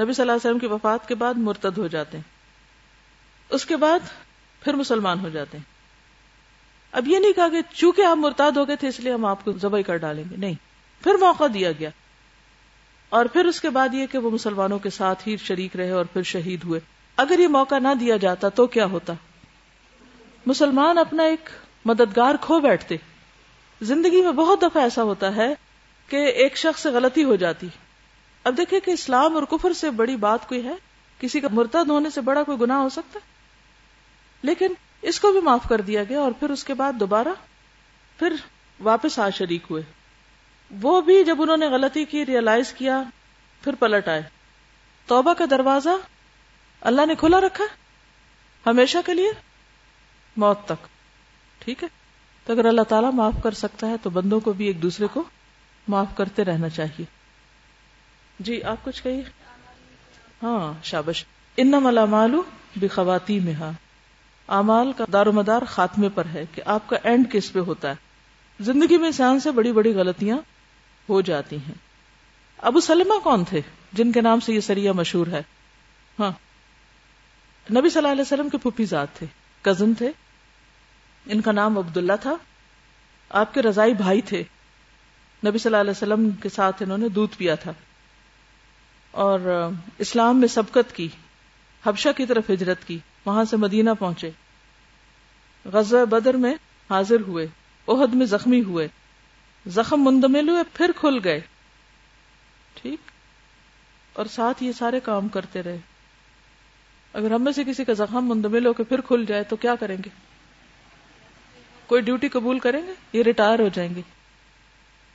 [0.00, 2.24] نبی صلی اللہ علیہ وسلم کی وفات کے بعد مرتد ہو جاتے ہیں۔
[3.48, 3.98] اس کے بعد
[4.60, 5.64] پھر مسلمان ہو جاتے ہیں۔
[6.92, 9.44] اب یہ نہیں کہا کہ چونکہ آپ مرتاد ہو گئے تھے اس لیے ہم آپ
[9.44, 10.54] کو ذبح کر ڈالیں گے، نہیں۔
[11.02, 11.90] پھر موقع دیا گیا۔
[13.08, 16.04] اور پھر اس کے بعد یہ کہ وہ مسلمانوں کے ساتھ ہی شریک رہے اور
[16.04, 16.80] پھر شہید ہوئے۔
[17.16, 19.12] اگر یہ موقع نہ دیا جاتا تو کیا ہوتا؟
[20.46, 21.48] مسلمان اپنا ایک
[21.84, 22.96] مددگار کھو بیٹھتے۔
[23.80, 25.54] زندگی میں بہت دفعہ ایسا ہوتا ہے
[26.08, 27.66] کہ ایک شخص سے غلطی ہو جاتی۔
[28.44, 30.74] اب دیکھیں کہ اسلام اور کفر سے بڑی بات کوئی ہے۔
[31.18, 33.30] کسی کا مرتد ہونے سے بڑا کوئی گناہ ہو سکتا ہے۔
[34.42, 34.72] لیکن
[35.02, 37.28] اس کو بھی معاف کر دیا گیا اور پھر اس کے بعد دوبارہ
[38.18, 38.32] پھر
[38.80, 39.82] واپس آ شریک ہوئے۔
[40.82, 43.02] وہ بھی جب انہوں نے غلطی کی ریئلائز کیا،
[43.64, 44.22] پھر پلٹ آئے۔
[45.06, 45.90] توبہ کا دروازہ
[46.80, 47.64] اللہ نے کھلا رکھا
[48.66, 49.49] ہمیشہ کے لیے۔
[50.36, 50.86] موت تک۔
[51.58, 51.88] ٹھیک ہے؟
[52.44, 55.24] تو اگر اللہ تعالیٰ معاف کر سکتا ہے تو بندوں کو بھی ایک دوسرے کو
[55.88, 57.04] معاف کرتے رہنا چاہیے۔
[58.40, 59.22] جی آپ کچھ کہیے؟
[60.42, 61.24] ہاں شابش۔
[61.56, 62.26] ان ملا
[62.76, 63.72] بے خواتین میں ہاں
[64.46, 67.88] امال کا دار و مدار خاتمے پر ہے کہ آپ کا اینڈ کس پہ ہوتا
[67.90, 67.94] ہے۔
[68.60, 70.36] زندگی میں انسان سے بڑی بڑی غلطیاں
[71.08, 71.74] ہو جاتی ہیں۔
[72.58, 73.60] ابو سلمہ کون تھے
[73.92, 75.42] جن کے نام سے یہ سریا مشہور ہے؟
[76.18, 76.32] ہاں۔
[77.72, 79.26] نبی صلی اللہ علیہ وسلم کے پھپھی ذات تھے۔
[79.62, 80.10] کزن تھے۔
[81.26, 82.34] ان کا نام عبداللہ تھا۔
[83.28, 84.42] آپ کے رضائی بھائی تھے۔
[85.46, 87.72] نبی صلی اللہ علیہ وسلم کے ساتھ انہوں نے دودھ پیا تھا۔
[89.10, 89.68] اور
[89.98, 91.08] اسلام میں سبقت کی۔
[91.86, 94.30] حبشہ کی طرف ہجرت کی۔ وہاں سے مدینہ پہنچے۔
[95.64, 96.54] غزہ بدر میں
[96.90, 97.46] حاضر ہوئے۔
[97.88, 98.88] عہد میں زخمی ہوئے۔
[99.66, 101.40] زخم مندمل ہوئے، پھر کھل گئے۔
[102.74, 103.00] ٹھیک۔
[104.12, 105.78] اور ساتھ یہ سارے کام کرتے رہے۔
[107.12, 109.74] اگر ہم میں سے کسی کا زخم مندمل ہو کے پھر کھل جائے تو کیا
[109.74, 110.10] کریں گے؟
[111.86, 114.00] کوئی ڈیوٹی قبول کریں گے؟ یہ ریٹائر ہو جائیں گے۔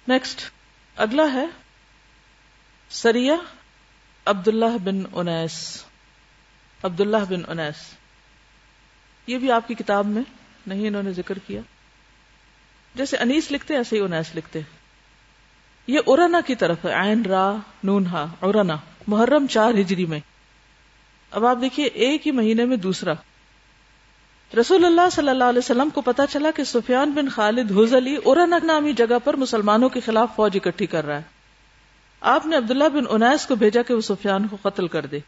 [0.08, 0.52] نیکسٹ
[0.96, 1.46] اگلا ہے،
[2.90, 3.36] سریا
[4.26, 5.86] عبد اللہ بن انیس۔
[6.84, 7.94] عبد اللہ بن انیس۔
[9.28, 10.24] یہ بھی آپ کی کتاب میں
[10.68, 11.62] نہیں انہوں نے ذکر کیا۔
[12.96, 14.60] جیسے انیس لکھتے ایسے ہی انیس لکھتے
[15.88, 18.76] یہ ارانا کی طرف ہے، عین را نون ہا ارانا،
[19.08, 20.20] محرم چار ہجری میں۔
[21.32, 23.14] اب آپ دیکھیے ایک ہی مہینے میں دوسرا۔
[24.60, 28.66] رسول اللہ صلی اللہ علیہ وسلم کو پتا چلا کہ سفیان بن خالد حزلی ارنک
[28.66, 31.22] نامی جگہ پر مسلمانوں کے خلاف فوج اکٹھی کر رہا ہے۔
[32.22, 35.20] آپ نے عبداللہ بن انیس کو بھیجا کہ وہ سفیان کو قتل کر دے۔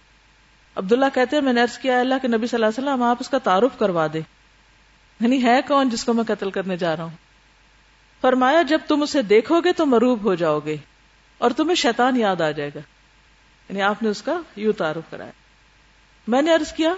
[0.76, 3.30] عبداللہ کہتے ہیں، میں نے کیا اللہ کے نبی صلی اللہ علیہ وسلم، آپ اس
[3.30, 4.20] کا تعارف کروا دے۔
[5.20, 7.18] یعنی ہے کون جس کو میں قتل کرنے جا رہا ہوں؟
[8.22, 10.76] فرمایا، جب تم اسے دیکھو گے تو مروب ہو جاؤ گے
[11.38, 12.80] اور تمہیں شیطان یاد آ جائے گا۔
[13.70, 15.32] یعنی آپ نے اس کا یوں تعارف کرایا۔
[16.28, 16.94] میں نے عرض کیا،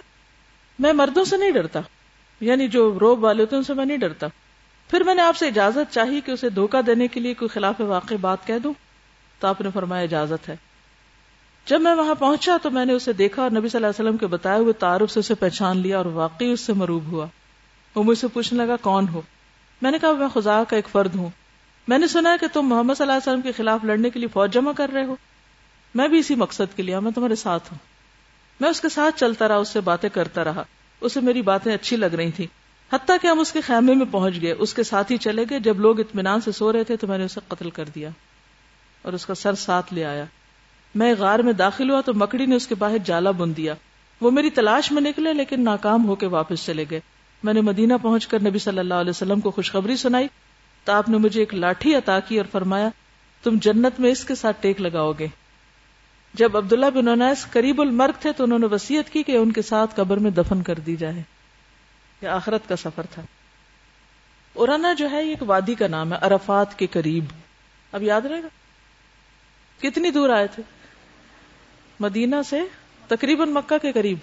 [0.79, 1.79] میں مردوں سے نہیں ڈرتا
[2.39, 4.27] یعنی جو روب والے ہوتے ہیں ان سے میں نہیں ڈرتا۔
[4.89, 7.75] پھر میں نے آپ سے اجازت چاہی کہ اسے دھوکہ دینے کے لیے کوئی خلاف
[7.79, 8.73] واقع بات کہہ دوں،
[9.39, 10.55] تو آپ نے فرمایا اجازت ہے۔
[11.65, 14.17] جب میں وہاں پہنچا تو میں نے اسے دیکھا اور نبی صلی اللہ علیہ وسلم
[14.17, 17.25] کے بتائے ہوئے تعارف سے اسے پہچان لیا اور واقعی اس سے مروب ہوا۔
[17.95, 19.21] وہ مجھ سے پوچھنے لگا، کون ہو؟
[19.81, 21.29] میں نے کہا، میں خدا کا ایک فرد ہوں۔
[21.87, 24.19] میں نے سنا ہے کہ تم محمد صلی اللہ علیہ وسلم کے خلاف لڑنے کے
[24.19, 25.15] لیے فوج جمع کر رہے ہو۔
[25.95, 27.98] میں بھی اسی مقصد کے لیے میں تمہارے ساتھ ہوں۔
[28.59, 30.63] میں اس کے ساتھ چلتا رہا، اس سے باتیں کرتا رہا۔
[31.01, 32.47] اسے میری باتیں اچھی لگ رہی تھی
[32.93, 35.59] حتیٰ کہ ہم اس کے خیمے میں پہنچ گئے۔ اس کے ساتھ ہی چلے گئے۔
[35.59, 38.09] جب لوگ اطمینان سے سو رہے تھے تو میں نے اسے قتل کر دیا
[39.01, 40.25] اور اس کا سر ساتھ لے آیا۔
[40.95, 43.73] میں غار میں داخل ہوا تو مکڑی نے اس کے باہر جالا بن دیا۔
[44.21, 46.99] وہ میری تلاش میں نکلے لیکن ناکام ہو کے واپس چلے گئے۔
[47.43, 50.27] میں نے مدینہ پہنچ کر نبی صلی اللہ علیہ وسلم کو خوشخبری سنائی۔
[50.85, 52.89] تو آپ نے مجھے ایک لاٹھی عطا کی اور فرمایا،
[53.43, 55.27] تم جنت میں اس کے ساتھ ٹیک لگاؤ گے۔
[56.33, 59.61] جب عبداللہ بن انیس قریب المرگ تھے تو انہوں نے وسیعت کی کہ ان کے
[59.61, 61.21] ساتھ قبر میں دفن کر دی جائے،
[62.21, 63.21] یہ آخرت کا سفر تھا۔
[64.53, 67.25] اورانا جو ہے یہ ایک وادی کا نام ہے، عرفات کے قریب۔
[67.91, 68.47] اب یاد رہے گا؟
[69.81, 70.63] کتنی دور آئے تھے؟
[71.99, 72.61] مدینہ سے
[73.07, 74.17] تقریباً مکہ کے قریب۔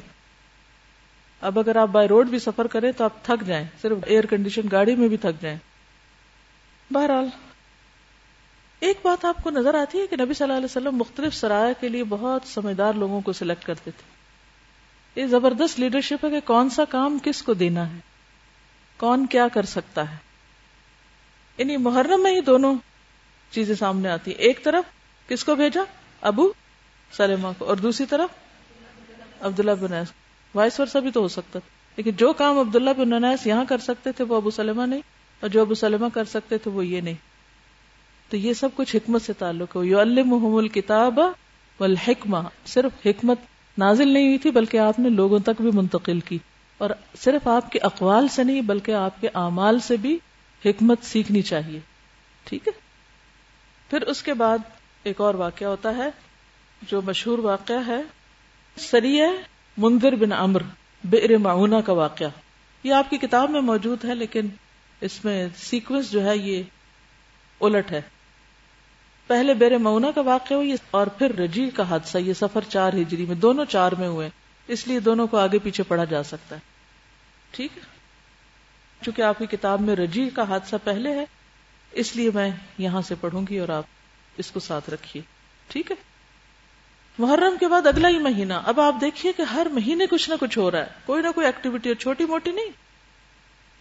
[1.41, 4.63] اب اگر آپ بائی روڈ بھی سفر کریں تو آپ تھک جائیں، صرف ایئر کنڈیشن
[4.73, 5.59] گاڑی میں بھی تھک جائیں۔
[6.91, 7.27] بہرحال
[8.81, 11.81] ایک بات آپ کو نظر آتی ہے کہ نبی صلی اللہ علیہ وسلم مختلف سرایہ
[11.81, 14.17] کے لیے بہت سمجھدار لوگوں کو سلیکٹ کرتے تھے۔
[15.21, 17.99] یہ زبردست لیڈرشپ ہے کہ کون سا کام کس کو دینا ہے؟
[18.97, 20.17] کون کیا کر سکتا ہے؟
[21.59, 22.75] یعنی محرم میں ہی دونوں
[23.51, 24.85] چیزیں سامنے آتی ہیں۔ ایک طرف
[25.29, 25.81] کس کو بھیجا؟
[26.21, 26.53] ابو
[27.13, 28.31] سلما کو۔ اور دوسری طرف
[29.41, 30.09] عبداللہ بن انیس
[30.55, 33.79] وائس ورثہ بھی تو ہو سکتا تھا۔ لیکن جو کام عبداللہ بن انیس یہاں کر
[33.79, 35.01] سکتے تھے وہ ابو سلمہ نہیں
[35.41, 37.15] اور جو ابو سلمہ کر سکتے تھے وہ یہ نہیں۔
[38.29, 41.19] تو یہ سب کچھ حکمت سے تعلق ہے۔ یو الم الکتاب
[41.81, 43.39] والحکمہ صرف حکمت
[43.79, 46.39] نازل نہیں ہوئی تھی، بلکہ آپ نے لوگوں تک بھی منتقل کی۔
[46.79, 50.19] اور صرف آپ کے اقوال سے نہیں، بلکہ آپ کے اعمال سے بھی
[50.65, 51.81] حکمت سیکھنی چاہیے۔
[52.45, 52.73] ٹھیک ہے؟
[53.91, 54.59] پھر اس کے بعد
[55.03, 56.11] ایک اور واقعہ ہوتا ہے،
[56.83, 58.03] جو مشہور واقعہ ہے۔
[58.77, 59.21] سری
[59.77, 60.63] مندر بن امر
[61.05, 62.29] بر معاونہ کا واقعہ۔
[62.83, 64.49] یہ آپ کی کتاب میں موجود ہے، لیکن
[65.01, 66.63] اس میں سیکوینس جو ہے، یہ
[67.61, 68.01] الٹ ہے۔
[69.27, 73.27] پہلے بیر معاونہ کا واقعہ ہوئی اور پھر رجی کا حادثہ، یہ سفر چار ہجری
[73.27, 74.31] میں، دونوں چار میں ہوئے۔
[74.69, 76.61] اس لیے دونوں کو آگے پیچھے پڑھا جا سکتا ہے۔
[77.51, 77.83] ٹھیک ہے؟
[79.05, 81.25] چونکہ آپ کی کتاب میں رجی کا حادثہ پہلے ہے،
[81.93, 83.85] اس لیے میں یہاں سے پڑھوں گی اور آپ
[84.37, 85.23] اس کو ساتھ رکھیے۔
[85.69, 85.97] ٹھیک ہے؟
[87.19, 90.59] محرم کے بعد اگلا ہی مہینہ۔ اب آپ دیکھیے کہ ہر مہینے کچھ نہ کچھ
[90.59, 92.71] ہو رہا ہے۔ کوئی نہ کوئی ایکٹیویٹی چھوٹی موٹی نہیں۔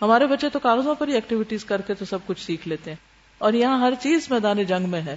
[0.01, 2.97] ہمارے بچے تو کاغذوں پر ہی ایکٹیویٹیز کر کے تو سب کچھ سیکھ لیتے ہیں۔
[3.37, 5.15] اور یہاں ہر چیز میدان جنگ میں ہے۔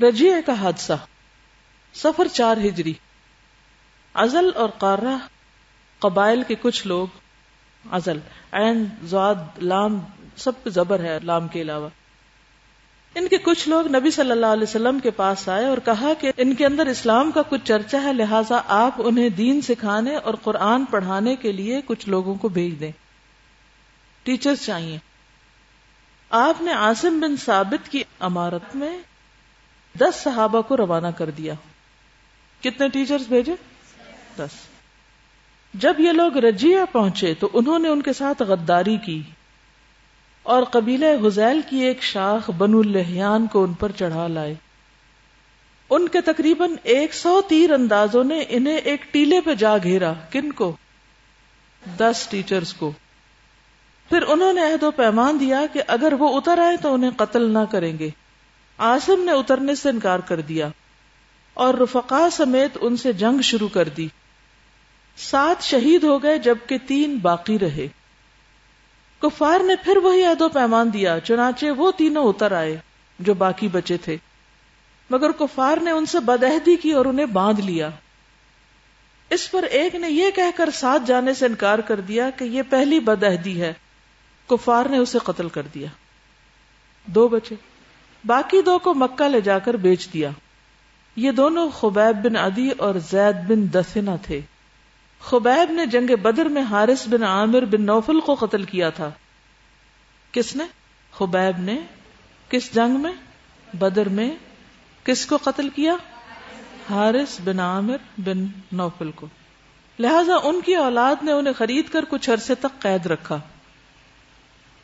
[0.00, 0.92] رجیے کا حادثہ
[1.94, 2.92] سفر چار ہجری۔
[4.14, 5.16] ازل اور قارہ،
[5.98, 7.06] قبائل کے کچھ لوگ
[7.90, 8.18] ازل
[8.52, 9.98] عین زاد لام،
[10.36, 11.88] سب زبر ہے لام کے علاوہ۔
[13.14, 16.32] ان کے کچھ لوگ نبی صلی اللہ علیہ وسلم کے پاس آئے اور کہا کہ
[16.36, 20.84] ان کے اندر اسلام کا کچھ چرچا ہے، لہٰذا آپ انہیں دین سکھانے اور قرآن
[20.84, 22.92] پڑھانے کے لیے کچھ لوگوں کو بھیج دیں۔
[24.22, 24.98] ٹیچرز چاہیے۔
[26.30, 28.98] آپ نے عاصم بن ثابت کی عمارت میں
[29.94, 31.54] دس صحابہ کو روانہ کر دیا۔
[32.62, 33.52] کتنے ٹیچرز بھیجے؟
[34.36, 34.50] دس۔
[35.74, 39.22] جب یہ لوگ رجیا پہنچے تو انہوں نے ان کے ساتھ غداری کی
[40.42, 44.54] اور قبیلہ حزیل کی ایک شاخ بن الحیان کو ان پر چڑھا لائے۔
[45.90, 50.52] ان کے تقریباً ایک سو تیر اندازوں نے انہیں ایک ٹیلے پہ جا گھیرا۔ کن
[50.52, 50.76] کو؟
[51.96, 52.92] دس ٹیچرز کو۔
[54.08, 57.50] پھر انہوں نے عہد و پیمان دیا کہ اگر وہ اتر آئے تو انہیں قتل
[57.50, 58.10] نہ کریں گے۔
[58.80, 60.68] آسم نے اترنے سے انکار کر دیا
[61.54, 64.08] اور رفقا سمیت ان سے جنگ شروع کر دی۔
[65.16, 67.88] سات شہید ہو گئے جبکہ تین باقی رہے۔
[69.18, 72.76] کفار نے پھر وہی عہد و پیمان دیا، چنانچہ وہ تینوں اتر آئے
[73.18, 74.16] جو باقی بچے تھے۔
[75.10, 77.90] مگر کفار نے ان سے بدعہدی کی اور انہیں باندھ لیا۔
[79.30, 82.62] اس پر ایک نے یہ کہہ کر ساتھ جانے سے انکار کر دیا کہ یہ
[82.70, 83.72] پہلی بدعہدی ہے۔
[84.46, 85.88] کفار نے اسے قتل کر دیا۔
[87.06, 87.54] دو بچے۔
[88.26, 90.30] باقی دو کو مکہ لے جا کر بیچ دیا۔
[91.16, 94.40] یہ دونوں خبیب بن ادی اور زید بن دسنا تھے۔
[95.20, 99.10] خبیب نے جنگ بدر میں حارث بن عامر بن نوفل کو قتل کیا تھا۔
[100.32, 100.64] کس نے؟
[101.12, 101.80] خبیب نے۔
[102.48, 103.12] کس جنگ میں؟
[103.76, 104.30] بدر میں۔
[105.04, 105.96] کس کو قتل کیا؟
[106.90, 109.26] حارث بن عامر بن نوفل کو۔
[109.98, 113.40] لہذا ان کی اولاد نے انہیں خرید کر کچھ عرصے تک قید رکھا۔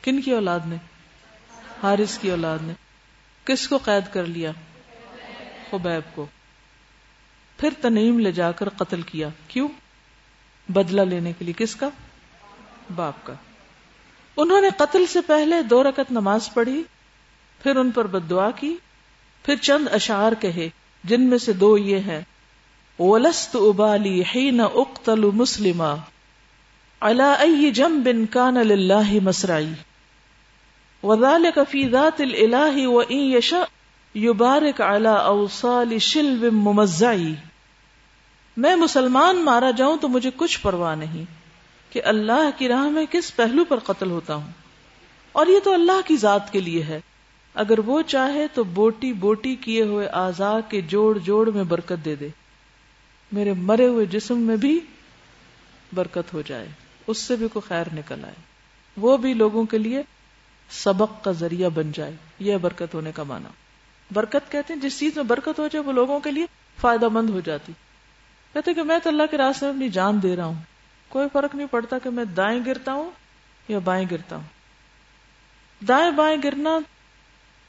[0.03, 0.77] کن کی اولاد نے؟
[1.83, 2.73] حارث کی اولاد نے۔
[3.47, 4.53] کس کو قید کر لیا؟
[5.71, 6.27] خبیب کو۔
[7.59, 9.69] پھر تنیم لے جا کر قتل کیا۔ کیوں؟
[10.69, 11.89] بدلہ لینے کے لیے۔ کس کا؟
[12.95, 13.33] باپ کا۔
[14.37, 16.83] انہوں نے قتل سے پہلے دو رکت نماز پڑھی،
[17.63, 18.77] پھر ان پر بد دعا کی،
[19.45, 20.69] پھر چند اشعار کہے،
[21.05, 22.21] جن میں سے دو یہ ہیں۔
[22.99, 25.95] ولست ابالی حین اقتل مسلما
[27.01, 29.73] على اي جنب كان لله مسرعي
[31.03, 33.65] وذلك في ذات الاله وان يشاء
[34.17, 37.35] يبارك على اوصال شلب ممزعي.
[38.57, 41.25] میں مسلمان مارا جاؤں تو مجھے کچھ پرواہ نہیں
[41.93, 44.51] کہ اللہ کی راہ میں کس پہلو پر قتل ہوتا ہوں۔
[45.33, 47.01] اور یہ تو اللہ کی ذات کے لیے ہے۔
[47.55, 52.15] اگر وہ چاہے تو بوٹی بوٹی کیے ہوئے آزا کے جوڑ جوڑ میں برکت دے
[52.15, 52.29] دے۔
[53.33, 54.81] میرے مرے ہوئے جسم میں بھی
[55.95, 56.69] برکت ہو جائے۔
[57.07, 58.35] اس سے بھی کوئی خیر نکل آئے۔
[58.97, 60.03] وہ بھی لوگوں کے لیے
[60.71, 63.49] سبق کا ذریعہ بن جائے۔ یہ برکت ہونے کا معنی۔
[64.15, 66.47] برکت کہتے ہیں، جس چیز میں برکت ہو جائے، وہ لوگوں کے لیے
[66.81, 67.73] فائدہ مند ہو جاتی۔
[68.53, 70.55] کہتے کہ میں تو اللہ کے راستے میں اپنی جان دے رہا ہوں۔
[71.09, 73.11] کوئی فرق نہیں پڑتا کہ میں دائیں گرتا ہوں
[73.69, 74.45] یا بائیں گرتا ہوں۔
[75.89, 76.79] دائیں بائیں گرنا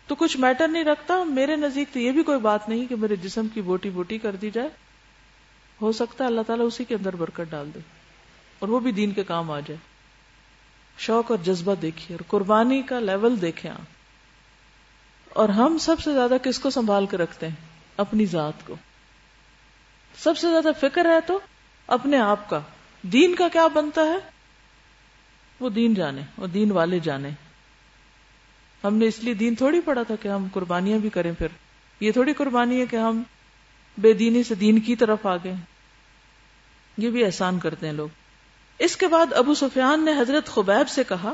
[0.08, 3.16] تو کچھ میٹر نہیں رکھتا۔ میرے نزدیک تو یہ بھی کوئی بات نہیں کہ میرے
[3.16, 4.70] جسم کی بوٹی بوٹی کر دی جائے۔
[5.82, 7.80] ہو سکتا ہے اللہ تعالیٰ اسی کے اندر برکت ڈال دے
[8.60, 9.78] اور وہ بھی دین کے کام آ جائے۔
[10.98, 13.98] شوق اور جذبہ دیکھیے اور قربانی کا لیول دیکھیں آپ۔
[15.30, 17.56] اور ہم سب سے زیادہ کس کو سنبھال کے رکھتے ہیں؟
[17.98, 18.76] اپنی ذات کو۔
[20.18, 21.40] سب سے زیادہ فکر ہے تو
[21.88, 22.60] اپنے آپ کا۔
[23.02, 24.18] دین کا کیا بنتا ہے؟
[25.60, 27.30] وہ دین جانے وہ دین والے جانے۔
[28.84, 31.48] ہم نے اس لیے دین تھوڑی پڑا تھا کہ ہم قربانیاں بھی کریں پھر۔
[32.00, 33.24] یہ تھوڑی قربانی ہے کہ ہم
[33.98, 35.56] بے دینی سے دین کی طرف آ گئے
[36.98, 38.10] یہ بھی احسان کرتے ہیں لوگ۔
[38.80, 41.34] اس کے بعد ابو سفیان نے حضرت خبیب سے کہا،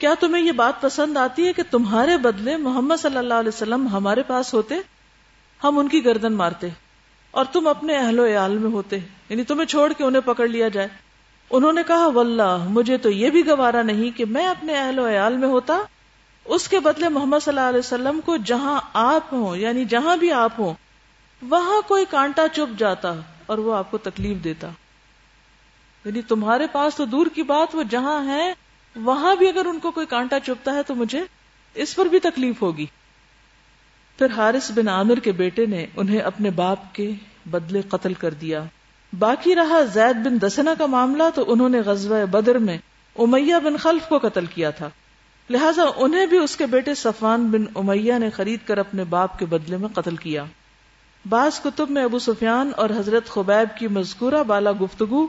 [0.00, 3.86] کیا تمہیں یہ بات پسند آتی ہے کہ تمہارے بدلے محمد صلی اللہ علیہ وسلم
[3.88, 4.74] ہمارے پاس ہوتے،
[5.64, 6.68] ہم ان کی گردن مارتے
[7.30, 8.98] اور تم اپنے اہل و عیال میں ہوتے
[9.28, 10.88] یعنی تمہیں چھوڑ کے انہیں پکڑ لیا جائے؟
[11.50, 15.08] انہوں نے کہا، واللہ، مجھے تو یہ بھی گوارا نہیں کہ میں اپنے اہل و
[15.08, 15.78] عیال میں ہوتا،
[16.44, 20.32] اس کے بدلے محمد صلی اللہ علیہ وسلم کو جہاں آپ ہوں یعنی جہاں بھی
[20.32, 20.74] آپ ہوں،
[21.42, 23.12] وہاں کوئی کانٹا چپ جاتا
[23.46, 24.68] اور وہ آپ کو تکلیف دیتا۔
[26.04, 28.54] یعنی تمہارے پاس تو دور کی بات وہ جہاں ہے
[28.96, 31.20] وہاں بھی اگر ان کو کوئی کانٹا چپتا ہے تو مجھے
[31.74, 32.86] اس پر بھی تکلیف ہوگی۔
[34.18, 37.12] پھر حارث بن عامر کے بیٹے نے انہیں اپنے باپ کے
[37.46, 38.64] بدلے قتل کر دیا۔
[39.18, 42.78] باقی رہا زید بن دسنا کا معاملہ تو انہوں نے غزوہ بدر میں
[43.18, 44.90] امیہ بن خلف کو قتل کیا تھا۔
[45.50, 49.46] لہٰذا انہیں بھی اس کے بیٹے صفان بن امیہ نے خرید کر اپنے باپ کے
[49.46, 50.44] بدلے میں قتل کیا۔
[51.28, 55.26] بعض کتب میں ابو سفیان اور حضرت خبیب کی مذکورہ بالا گفتگو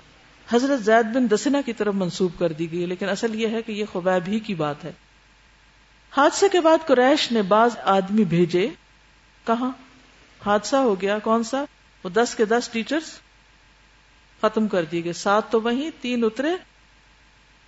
[0.52, 3.72] حضرت زید بن دسنا کی طرف منسوب کر دی گئی، لیکن اصل یہ ہے کہ
[3.72, 4.92] یہ خبیب ہی کی بات ہے۔
[6.18, 8.68] حادثے کے بعد قریش نے بعض آدمی بھیجے۔
[9.48, 9.72] کہاں؟
[10.46, 11.64] حادثہ ہو گیا۔ کون سا؟
[12.04, 13.20] وہ دس کے دس ٹیچرز
[14.42, 16.52] ختم کر دیے گئے۔ سات تو وہیں، تین اترے۔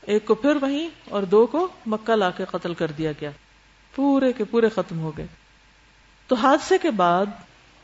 [0.01, 3.31] ایک کو پھر وہیں اور دو کو مکہ لا کے قتل کر دیا گیا۔
[3.95, 5.27] پورے کے پورے ختم ہو گئے۔
[6.27, 7.25] تو حادثے کے بعد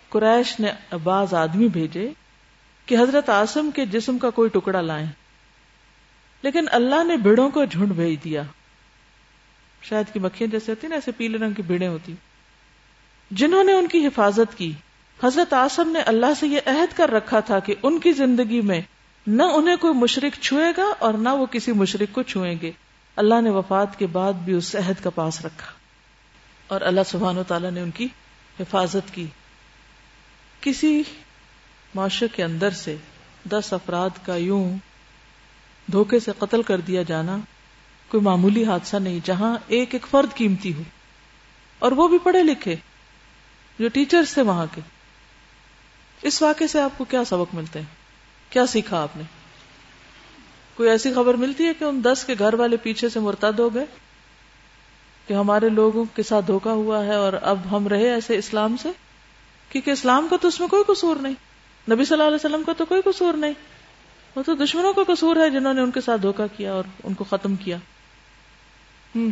[0.10, 0.72] قریش نے
[1.04, 2.10] بعض آدمی بھیجے۔
[2.88, 5.08] کہ حضرت آسم کے جسم کا کوئی ٹکڑا لائیں۔
[6.42, 8.44] لیکن اللہ نے بھیڑوں کو جھنڈ بھیج دیا۔
[9.82, 12.14] شاید کی مکھیاں جیسے ہوتی نا، ایسے پیلے رنگ کی بھیڑیں ہوتی
[13.32, 14.72] جنہوں نے ان کی حفاظت کی۔
[15.24, 18.82] حضرت آسم نے اللہ سے یہ عہد کر رکھا تھا کہ ان کی زندگی میں
[19.28, 22.72] نہ انہیں کوئی مشرق چھوئے گا اور نہ وہ کسی مشرق کو چھوئیں گے۔
[23.16, 25.72] اللہ نے وفات کے بعد بھی اس عہد کا پاس رکھا۔
[26.68, 28.08] اور اللہ سبحانہ و تعالیٰ نے ان کی
[28.60, 29.28] حفاظت کی۔
[30.62, 31.04] کسی
[31.96, 32.96] معاشرے کے اندر سے
[33.50, 34.78] دس افراد کا یوں
[35.92, 37.38] دھوکے سے قتل کر دیا جانا
[38.08, 40.82] کوئی معمولی حادثہ نہیں، جہاں ایک ایک فرد قیمتی ہو۔
[41.80, 42.76] اور وہ بھی پڑھے لکھے،
[43.80, 44.82] جو ٹیچرز تھے وہاں کے۔
[46.22, 47.96] اس واقعے سے آپ کو کیا سبق ملتے ہیں؟
[48.50, 49.24] کیا سیکھا آپ نے؟
[50.76, 53.76] کوئی ایسی خبر ملتی ہے کہ ان دس کے گھر والے پیچھے سے مرتد ہو
[53.76, 53.86] گئے؟
[55.28, 58.90] کہ ہمارے لوگوں کے ساتھ دھوکا ہوا ہے اور اب ہم رہے ایسے اسلام سے؟
[59.70, 61.47] کیونکہ اسلام کا تو اس میں کوئی قصور نہیں۔
[61.92, 63.54] نبی صلی اللہ علیہ وسلم کا تو کوئی قصور نہیں۔
[64.36, 67.14] وہ تو دشمنوں کا قصور ہے جنہوں نے ان کے ساتھ دھوکا کیا اور ان
[67.14, 67.78] کو ختم کیا۔
[69.16, 69.32] ہوں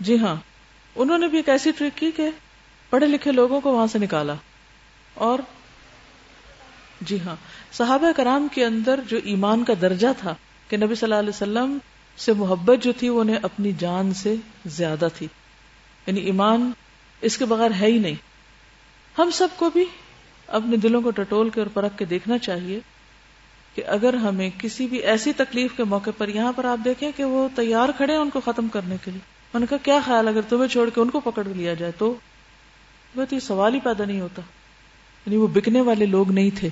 [0.00, 0.36] جی ہاں۔
[0.94, 2.30] انہوں نے بھی ایک ایسی ٹرک کی کہ
[2.90, 4.34] پڑھے لکھے لوگوں کو وہاں سے نکالا۔
[5.14, 5.38] اور
[7.00, 7.36] جی ہاں۔
[7.72, 10.34] صحابہ کرام کے اندر جو ایمان کا درجہ تھا
[10.68, 11.78] کہ نبی صلی اللہ علیہ وسلم
[12.16, 14.34] سے محبت جو تھی وہ انہیں اپنی جان سے
[14.66, 15.26] زیادہ تھی۔
[16.06, 16.70] یعنی ایمان
[17.20, 18.14] اس کے بغیر ہے ہی نہیں۔
[19.18, 19.84] ہم سب کو بھی
[20.46, 22.80] اپنے دلوں کو ٹٹول کے اور پرکھ کے دیکھنا چاہیے
[23.74, 27.24] کہ اگر ہمیں کسی بھی ایسی تکلیف کے موقع پر یہاں پر آپ دیکھیں کہ
[27.24, 29.20] وہ تیار کھڑے ہیں ان کو ختم کرنے کے لیے،
[29.54, 32.14] ان کا کیا خیال اگر تمہیں چھوڑ کے ان کو پکڑ لیا جائے تو؟
[33.32, 34.42] یہ سوال ہی پیدا نہیں ہوتا۔
[35.26, 36.68] یعنی وہ بکنے والے لوگ نہیں تھے۔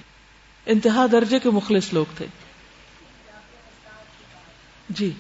[0.67, 2.27] انتہا درجے کے مخلص لوگ تھے۔
[4.89, 5.11] جی۔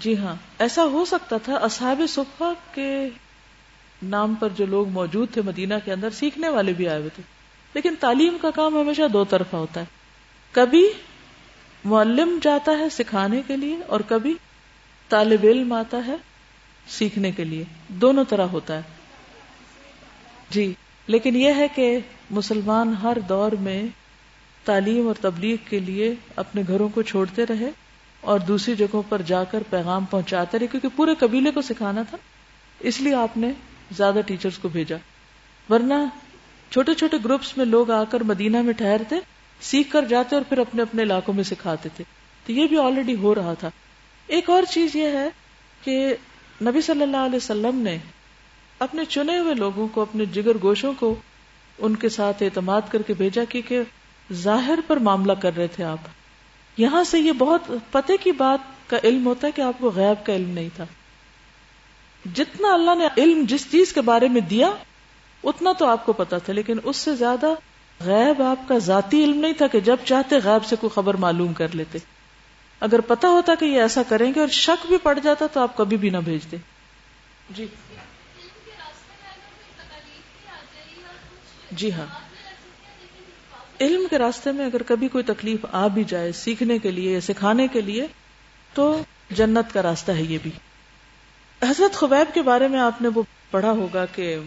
[0.00, 3.08] جی ہاں ایسا ہو سکتا تھا اصحاب صفا کے
[4.02, 7.22] نام پر جو لوگ موجود تھے مدینہ کے اندر، سیکھنے والے بھی آئے ہوئے تھے۔
[7.74, 9.84] لیکن تعلیم کا کام ہمیشہ دو طرفہ ہوتا ہے۔
[10.52, 10.88] کبھی
[11.84, 14.34] معلم جاتا ہے سکھانے کے لیے اور کبھی
[15.08, 16.16] طالب علم آتا ہے
[16.88, 18.82] سیکھنے کے لیے۔ دونوں طرح ہوتا ہے۔
[20.50, 20.74] جی
[21.06, 21.98] لیکن یہ ہے کہ
[22.30, 23.82] مسلمان ہر دور میں
[24.64, 27.70] تعلیم اور تبلیغ کے لیے اپنے گھروں کو چھوڑتے رہے۔
[28.22, 32.16] اور دوسری جگہوں پر جا کر پیغام پہنچاتے رہے، کیونکہ پورے قبیلے کو سکھانا تھا،
[32.80, 33.52] اس لیے آپ نے
[33.96, 34.96] زیادہ ٹیچرز کو بھیجا۔
[35.70, 35.94] ورنہ
[36.70, 39.16] چھوٹے چھوٹے گروپس میں لوگ آ کر مدینہ میں ٹھہرتے،
[39.60, 42.04] سیکھ کر جاتے اور پھر اپنے اپنے علاقوں میں سکھاتے تھے۔
[42.46, 43.70] تو یہ بھی آلریڈی ہو رہا تھا۔
[44.26, 45.28] ایک اور چیز یہ ہے
[45.82, 46.14] کہ
[46.62, 47.98] نبی صلی اللہ علیہ وسلم نے
[48.78, 51.14] اپنے چنے ہوئے لوگوں کو، اپنے جگر گوشوں کو
[51.78, 53.80] ان کے ساتھ اعتماد کر کے بھیجا، کیونکہ
[54.32, 55.98] ظاہر پر معاملہ کر رہے تھے آپ۔
[56.76, 60.26] یہاں سے یہ بہت پتے کی بات کا علم ہوتا ہے کہ آپ کو غیب
[60.26, 60.84] کا علم نہیں تھا۔
[62.34, 64.70] جتنا اللہ نے علم جس چیز کے بارے میں دیا،
[65.44, 67.46] اتنا تو آپ کو پتا تھا، لیکن اس سے زیادہ
[68.00, 71.52] غیب آپ کا ذاتی علم نہیں تھا کہ جب چاہتے غیب سے کوئی خبر معلوم
[71.52, 71.98] کر لیتے۔
[72.80, 75.76] اگر پتا ہوتا کہ یہ ایسا کریں گے اور شک بھی پڑ جاتا تو آپ
[75.76, 76.56] کبھی بھی نہ بھیجتے۔
[77.50, 77.66] جی۔
[81.72, 82.21] جی ہاں۔
[83.82, 87.66] علم کے راستے میں اگر کبھی کوئی تکلیف آ بھی جائے سیکھنے کے لیے سکھانے
[87.68, 88.06] کے لیے،
[88.74, 90.50] تو جنت کا راستہ ہے یہ بھی۔
[91.62, 94.38] حضرت خبیب کے بارے میں آپ نے وہ پڑھا ہوگا کہ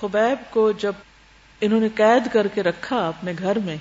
[0.00, 0.92] خبیب کو جب
[1.60, 3.76] انہوں نے قید کر کے رکھا اپنے گھر میں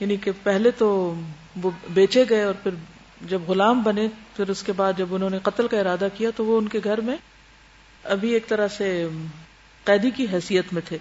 [0.00, 1.14] یعنی کہ پہلے تو
[1.62, 2.70] وہ بیچے گئے اور پھر
[3.20, 6.44] جب غلام بنے، پھر اس کے بعد جب انہوں نے قتل کا ارادہ کیا، تو
[6.44, 7.16] وہ ان کے گھر میں
[8.04, 9.08] ابھی ایک طرح سے
[9.84, 10.98] قیدی کی حیثیت میں تھے۔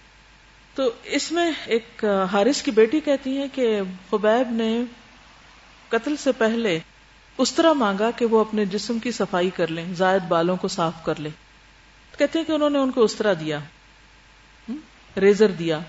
[0.82, 4.82] تو اس میں ایک حارث کی بیٹی کہتی ہے کہ خبیب نے
[5.89, 6.79] قتل سے پہلے
[7.38, 10.93] اس طرح مانگا کہ وہ اپنے جسم کی صفائی کر لیں، زائد بالوں کو صاف
[11.03, 11.32] کر لیں۔
[12.17, 13.59] کہتے ہیں کہ انہوں نے ان کو اس طرح دیا
[15.17, 15.79] ریزر دیا۔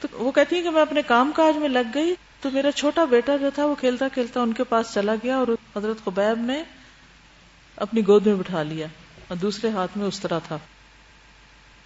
[0.00, 3.04] تو وہ کہتی ہیں کہ میں اپنے کام کاج میں لگ گئی تو میرا چھوٹا
[3.04, 6.62] بیٹا جو تھا وہ کھیلتا کھیلتا ان کے پاس چلا گیا اور حضرت خبیب نے
[7.76, 8.86] اپنی گود میں بٹھا لیا
[9.28, 10.58] اور دوسرے ہاتھ میں اس طرح تھا۔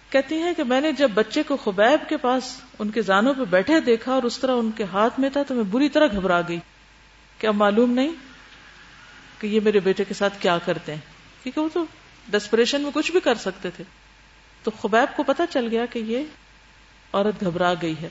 [0.09, 3.43] کہتی ہیں کہ میں نے جب بچے کو خبیب کے پاس ان کے زانوں پہ
[3.49, 6.41] بیٹھے دیکھا اور اس طرح ان کے ہاتھ میں تھا تو میں بری طرح گھبرا
[6.47, 6.59] گئی
[7.37, 8.11] کہ اب معلوم نہیں
[9.39, 11.01] کہ یہ میرے بیٹے کے ساتھ کیا کرتے ہیں۔
[11.43, 11.85] کیونکہ وہ تو
[12.27, 13.83] ڈسپریشن میں کچھ بھی کر سکتے تھے۔
[14.63, 16.23] تو خبیب کو پتا چل گیا کہ یہ
[17.13, 18.09] عورت گھبرا گئی ہے۔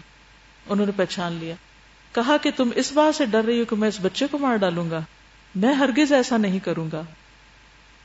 [0.68, 1.54] انہوں نے پہچان لیا۔
[2.12, 4.56] کہا کہ تم اس بات سے ڈر رہی ہو کہ میں اس بچے کو مار
[4.56, 5.00] ڈالوں گا۔
[5.54, 7.02] میں ہرگز ایسا نہیں کروں گا۔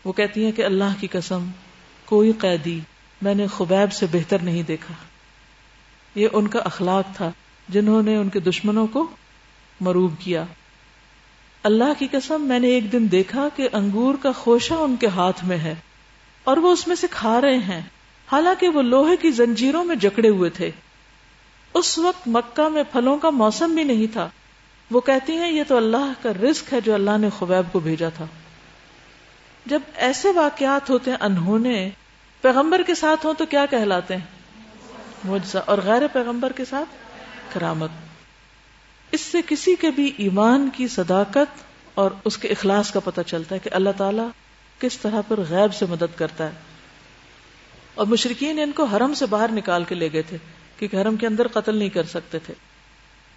[0.06, 1.46] وہ کہتی ہیں کہ اللہ کی قسم،
[2.06, 2.80] کوئی قیدی
[3.24, 4.94] میں نے خبیب سے بہتر نہیں دیکھا۔
[6.16, 7.32] یہ ان کا اخلاق تھا
[7.70, 9.08] جنہوں نے ان کے دشمنوں کو
[9.82, 10.44] مروب کیا۔
[11.64, 15.46] اللہ کی قسم، میں نے ایک دن دیکھا کہ انگور کا خوشہ ان کے ہاتھ
[15.46, 15.76] میں ہے
[16.44, 17.82] اور وہ اس میں سے کھا رہے ہیں۔
[18.32, 20.72] حالانکہ وہ لوہے کی زنجیروں میں جکڑے ہوئے تھے۔
[21.74, 24.30] اس وقت مکہ میں پھلوں کا موسم بھی نہیں تھا۔
[24.92, 28.10] وہ کہتی ہیں، یہ تو اللہ کا رزق ہے جو اللہ نے خبیب کو بھیجا
[28.10, 28.26] تھا۔
[29.66, 31.60] جب ایسے واقعات ہوتے ہیں انہوں
[32.44, 34.26] پیغمبر کے ساتھ ہوں تو کیا کہلاتے ہیں؟
[35.24, 36.90] مجھا اور غیر پیغمبر کے ساتھ
[37.54, 37.90] کرامت۔
[39.12, 41.64] اس سے کسی کے بھی ایمان کی صداقت
[41.94, 44.28] اور اس کے اخلاص کا پتہ چلتا ہے کہ اللہ تعالیٰ
[44.80, 46.52] کس طرح پر غیب سے مدد کرتا ہے۔
[47.94, 50.38] اور مشرقین ان کو حرم سے باہر نکال کے لے گئے تھے
[50.80, 52.54] کیونکہ حرم کے اندر قتل نہیں کر سکتے تھے۔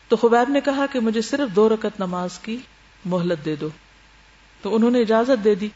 [0.08, 2.58] تو خبیب نے کہا کہ مجھے صرف دو رکت نماز کی
[3.04, 3.68] مہلت دے دو۔
[4.62, 5.68] تو انہوں نے اجازت دے دی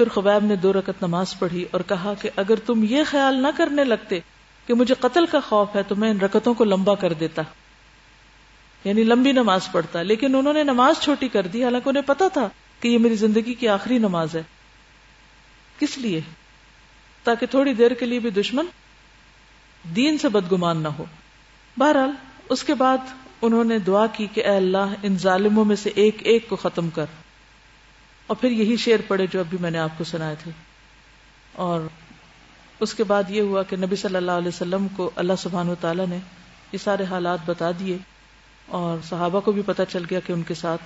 [0.00, 3.46] پھر خبیب نے دو رکت نماز پڑھی اور کہا کہ اگر تم یہ خیال نہ
[3.56, 4.20] کرنے لگتے
[4.66, 7.42] کہ مجھے قتل کا خوف ہے تو میں ان رکتوں کو لمبا کر دیتا۔
[8.84, 12.48] یعنی لمبی نماز پڑھتا، لیکن انہوں نے نماز چھوٹی کر دی، حالانکہ انہیں پتا تھا
[12.80, 14.42] کہ یہ میری زندگی کی آخری نماز ہے۔
[15.78, 16.20] کس لیے؟
[17.24, 18.66] تاکہ تھوڑی دیر کے لیے بھی دشمن
[19.96, 21.04] دین سے بدگمان نہ ہو۔
[21.78, 22.10] بہرحال،
[22.48, 22.98] اس کے بعد
[23.42, 26.90] انہوں نے دعا کی کہ اے اللہ، ان ظالموں میں سے ایک ایک کو ختم
[26.90, 27.06] کر۔
[28.30, 30.50] اور پھر یہی شعر پڑے جو ابھی میں نے آپ کو سنائے تھے۔
[31.52, 31.80] اور
[32.80, 35.74] اس کے بعد یہ ہوا کہ نبی صلی اللہ علیہ وسلم کو اللہ سبحان و
[35.74, 36.18] تعالیٰ نے
[36.72, 37.98] یہ سارے حالات بتا دیے
[38.66, 40.82] اور صحابہ کو بھی پتا چل گیا کہ ان کے ساتھ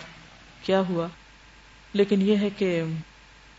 [0.62, 1.06] کیا ہوا۔
[1.92, 2.82] لیکن یہ ہے کہ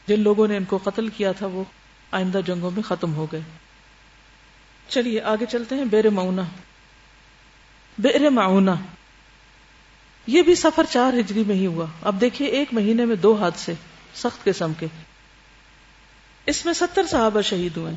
[0.07, 1.63] جن لوگوں نے ان کو قتل کیا تھا وہ
[2.11, 3.41] آئندہ جنگوں میں ختم ہو گئے۔
[4.89, 6.41] چلیے آگے چلتے ہیں۔ بیر معنا
[7.97, 8.75] بیر معنا
[10.27, 13.73] یہ بھی سفر چار ہجری میں ہی ہوا۔ اب دیکھیے ایک مہینے میں دو حادثے،
[14.15, 14.85] سخت قسم کے۔
[16.45, 17.93] اس میں ستر صحابہ شہید ہوئے۔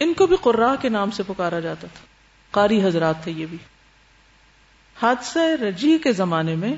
[0.00, 2.06] ان کو بھی قرا کے نام سے پکارا جاتا تھا۔
[2.50, 3.58] قاری حضرات تھے یہ بھی۔
[5.02, 6.74] حادثہ رجی کے زمانے میں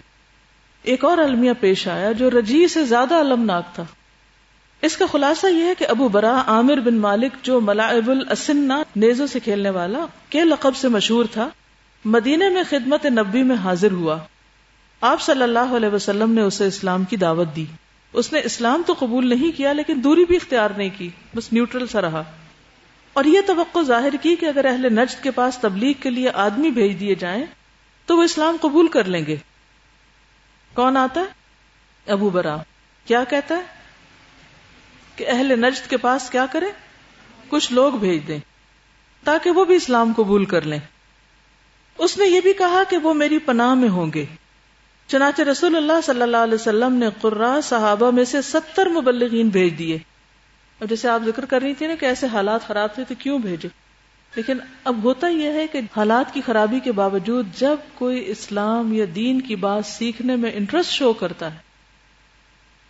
[0.82, 3.84] ایک اور المیہ پیش آیا جو رجی سے زیادہ المناک تھا۔
[4.82, 9.26] اس کا خلاصہ یہ ہے کہ ابو برا عامر بن مالک جو ملائب الاسنا نیزوں
[9.26, 11.48] سے کھیلنے والا، کے لقب سے مشہور تھا
[12.04, 14.18] مدینے میں خدمت نبی میں حاضر ہوا۔
[15.02, 17.64] آپ صلی اللہ علیہ وسلم نے اسے اسلام کی دعوت دی۔
[18.12, 21.86] اس نے اسلام تو قبول نہیں کیا، لیکن دوری بھی اختیار نہیں کی۔ بس نیوٹرل
[21.86, 22.22] سا رہا۔
[23.12, 26.70] اور یہ توقع ظاہر کی کہ اگر اہل نجد کے پاس تبلیغ کے لیے آدمی
[26.70, 27.44] بھیج دیے جائیں،
[28.06, 29.36] تو وہ اسلام قبول کر لیں گے۔
[30.74, 31.26] کون آتا ہے؟
[32.12, 32.56] ابو برا۔
[33.06, 33.62] کیا کہتا ہے؟
[35.16, 36.66] کہ اہل نجد کے پاس کیا کرے
[37.48, 38.38] کچھ لوگ بھیج دیں،
[39.24, 40.80] تاکہ وہ بھی اسلام قبول کر لیں۔
[41.98, 44.26] اس نے یہ بھی کہا کہ وہ میری پناہ میں ہوں گے۔
[45.12, 49.78] چنانچہ رسول اللہ صلی اللہ علیہ وسلم نے قرا صحابہ میں سے ستر مبلغین بھیج
[49.78, 49.94] دیے۔
[50.78, 53.38] اور جیسے آپ ذکر کر رہی تھی نا کہ ایسے حالات خراب تھے تو کیوں
[53.38, 53.68] بھیجے؟
[54.36, 59.04] لیکن اب ہوتا یہ ہے کہ حالات کی خرابی کے باوجود جب کوئی اسلام یا
[59.14, 61.58] دین کی بات سیکھنے میں انٹرسٹ شو کرتا ہے،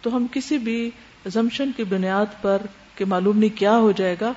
[0.03, 0.91] تو ہم کسی بھی
[1.27, 2.59] زمشن کی بنیاد پر
[2.95, 4.33] کہ معلوم نہیں کیا ہو جائے گا،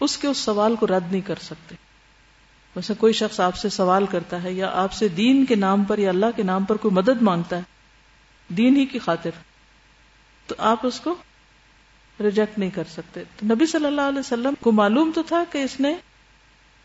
[0.00, 1.74] اس کے اس سوال کو رد نہیں کر سکتے۔
[2.76, 5.98] ویسے کوئی شخص آپ سے سوال کرتا ہے یا آپ سے دین کے نام پر
[5.98, 7.62] یا اللہ کے نام پر کوئی مدد مانگتا ہے،
[8.48, 9.30] دین ہی کی خاطر،
[10.46, 11.14] تو آپ اس کو
[12.20, 15.58] ریجیکٹ نہیں کر سکتے۔ تو نبی صلی اللہ علیہ وسلم کو معلوم تو تھا کہ
[15.58, 15.94] اس نے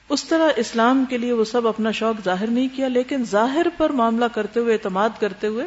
[0.09, 3.89] اس طرح اسلام کے لیے وہ سب اپنا شوق ظاہر نہیں کیا، لیکن ظاہر پر
[3.89, 5.65] معاملہ کرتے ہوئے، اعتماد کرتے ہوئے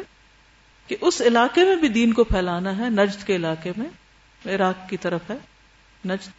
[0.87, 3.89] کہ اس علاقے میں بھی دین کو پھیلانا ہے، نجد کے علاقے میں،
[4.55, 5.35] عراق کی طرف ہے،
[6.05, 6.29] نجد۔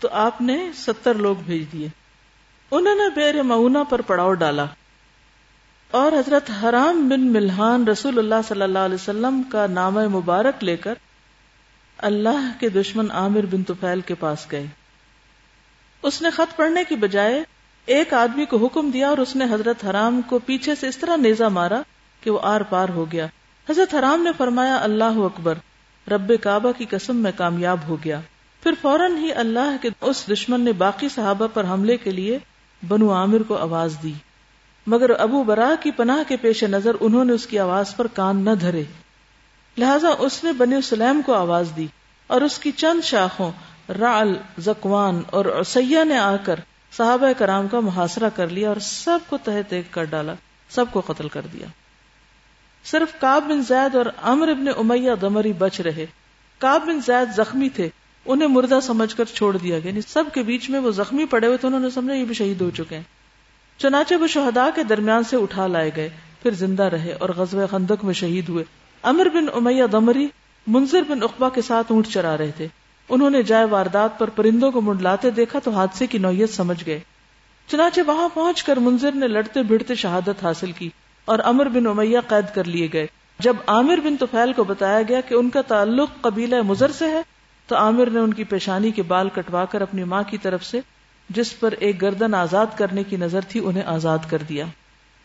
[0.00, 1.88] تو آپ نے ستر لوگ بھیج دیے۔
[2.70, 4.64] انہوں نے بیر معنا پر پڑاؤ ڈالا
[5.90, 10.76] اور حضرت حرام بن ملحان رسول اللہ صلی اللہ علیہ وسلم کا نام مبارک لے
[10.76, 10.94] کر
[11.98, 14.66] اللہ کے دشمن عامر بن توفیل کے پاس گئے۔
[16.02, 17.44] اس نے خط پڑھنے کی بجائے
[17.86, 21.16] ایک آدمی کو حکم دیا اور اس نے حضرت حرام کو پیچھے سے اس طرح
[21.16, 21.82] نیزا مارا
[22.20, 23.26] کہ وہ آر پار ہو گیا۔
[23.70, 25.54] حضرت حرام نے فرمایا، اللہ اکبر،
[26.10, 28.20] رب کعبہ کی قسم میں کامیاب ہو گیا۔
[28.62, 32.38] پھر فوراً ہی اللہ کے اس دشمن نے باقی صحابہ پر حملے کے لیے
[32.82, 34.12] بنو عامر کو آواز دی۔
[34.86, 38.44] مگر ابو برا کی پناہ کے پیش نظر انہوں نے اس کی آواز پر کان
[38.44, 38.82] نہ دھرے۔
[39.78, 41.86] لہذا اس نے بنی سلیم کو آواز دی
[42.26, 43.52] اور اس کی چند شاخوں
[43.92, 46.60] رعل، زکوان اور سیاح نے آ کر
[46.96, 50.34] صحابہ کرام کا محاصرہ کر لیا اور سب کو تہ تہ کر ڈالا،
[50.70, 51.66] سب کو قتل کر دیا۔
[52.84, 56.06] صرف کاب بن زید اور امر ابن امیہ دمری بچ رہے۔
[56.58, 57.88] کاب بن زید زخمی تھے۔
[58.26, 61.46] انہیں مردہ سمجھ کر چھوڑ دیا گیا۔ یعنی سب کے بیچ میں وہ زخمی پڑے
[61.46, 63.02] ہوئے تھے، انہوں نے سمجھا یہ بھی شہید ہو چکے ہیں۔
[63.78, 66.10] چنانچہ وہ شہدا کے درمیان سے اٹھا لائے گئے،
[66.42, 68.64] پھر زندہ رہے اور غزوہ خندق میں شہید ہوئے۔
[69.02, 70.26] امر بن امیہ دمری،
[70.66, 72.68] منظر بن اقبا کے ساتھ اونٹ چرا رہے تھے۔
[73.08, 77.00] انہوں نے جائے واردات پر پرندوں کو منڈلاتے دیکھا تو حادثے کی نوعیت سمجھ گئے۔
[77.66, 80.90] چنانچہ وہاں پہنچ کر منظر نے لڑتے بھڑتے شہادت حاصل کی
[81.24, 83.06] اور امر بن امیہ قید کر لیے گئے۔
[83.38, 87.22] جب عامر بن توفیل کو بتایا گیا کہ ان کا تعلق قبیلہ مزر سے ہے
[87.66, 90.80] تو عامر نے ان کی پیشانی کے بال کٹوا کر اپنی ماں کی طرف سے
[91.28, 94.64] جس پر ایک گردن آزاد کرنے کی نظر تھی انہیں آزاد کر دیا۔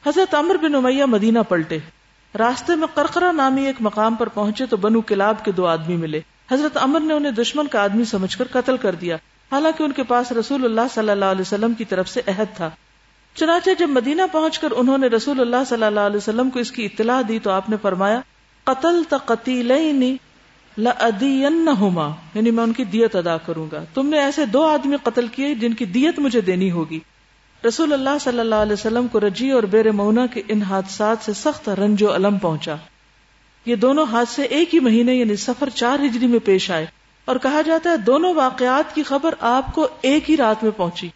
[0.06, 1.78] حضرت عمر بن امیہ مدینہ پلٹے۔
[2.40, 6.22] راستے میں کرکرا نامی ایک مقام پر پہنچے تو بنو کلاب کے دو آدمی ملے۔
[6.52, 9.16] حضرت امر نے انہیں دشمن کا آدمی سمجھ کر قتل کر دیا۔
[9.52, 12.70] حالانکہ ان کے پاس رسول اللہ صلی اللہ علیہ وسلم کی طرف سے عہد تھا۔
[13.36, 16.72] چنانچہ جب مدینہ پہنچ کر انہوں نے رسول اللہ صلی اللہ علیہ وسلم کو اس
[16.72, 18.22] کی اطلاع دی تو آپ نے فرمایا
[18.64, 20.18] قتل تقتیلینی
[20.78, 25.28] لأدینہما یعنی میں ان کی دیت ادا کروں گا۔ تم نے ایسے دو آدمی قتل
[25.28, 27.00] کیے جن کی دیت مجھے دینی ہوگی۔
[27.68, 31.34] رسول اللہ صلی اللہ علیہ وسلم کو رجی اور بیر مونا کے ان حادثات سے
[31.34, 32.76] سخت رنج و علم پہنچا۔
[33.66, 36.86] یہ دونوں حادثے ایک ہی مہینے یعنی سفر چار ہجری میں پیش آئے۔
[37.26, 41.10] اور کہا جاتا ہے دونوں واقعات کی خبر آپ کو ایک ہی رات میں پہنچی۔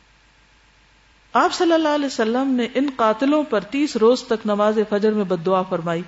[1.33, 5.23] آپ صلی اللہ علیہ وسلم نے ان قاتلوں پر تیس روز تک نماز فجر میں
[5.23, 6.01] بد دعا فرمائی۔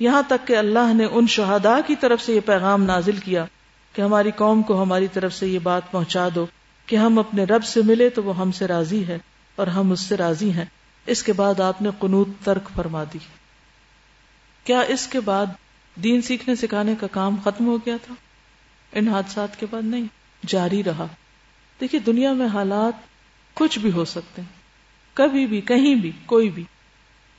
[0.00, 3.44] یہاں تک کہ اللہ نے ان شہداء کی طرف سے یہ پیغام نازل کیا
[3.92, 6.46] کہ ہماری قوم کو ہماری طرف سے یہ بات پہنچا دو
[6.86, 9.18] کہ ہم اپنے رب سے ملے تو وہ ہم سے راضی ہے
[9.56, 10.64] اور ہم اس سے راضی ہیں۔
[11.06, 13.18] اس کے بعد آپ نے قنوت ترک فرما دی۔
[14.64, 15.46] کیا اس کے بعد
[15.94, 18.14] دین سیکھنے سکھانے کا کام ختم ہو گیا تھا؟
[18.92, 20.04] ان حادثات کے بعد نہیں،
[20.46, 21.06] جاری رہا۔
[21.80, 22.92] دیکھیے دنیا میں حالات
[23.54, 24.48] کچھ بھی ہو سکتے ہیں،
[25.14, 26.64] کبھی بھی، کہیں بھی، کوئی بھی۔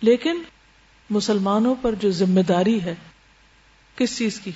[0.02, 0.42] لیکن
[1.12, 2.96] مسلمانوں پر جو ذمہ داری ہے،
[3.96, 4.52] کس چیز کی؟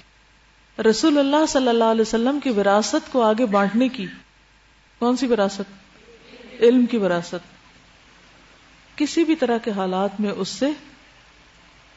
[0.90, 4.06] رسول اللہ صلی اللہ علیہ وسلم کی وراثت کو آگے بانٹنے کی۔
[5.00, 5.94] کون سی وراثت؟
[6.60, 7.36] علم کی وراثت۔
[8.96, 10.70] کسی بھی طرح کے حالات میں اس سے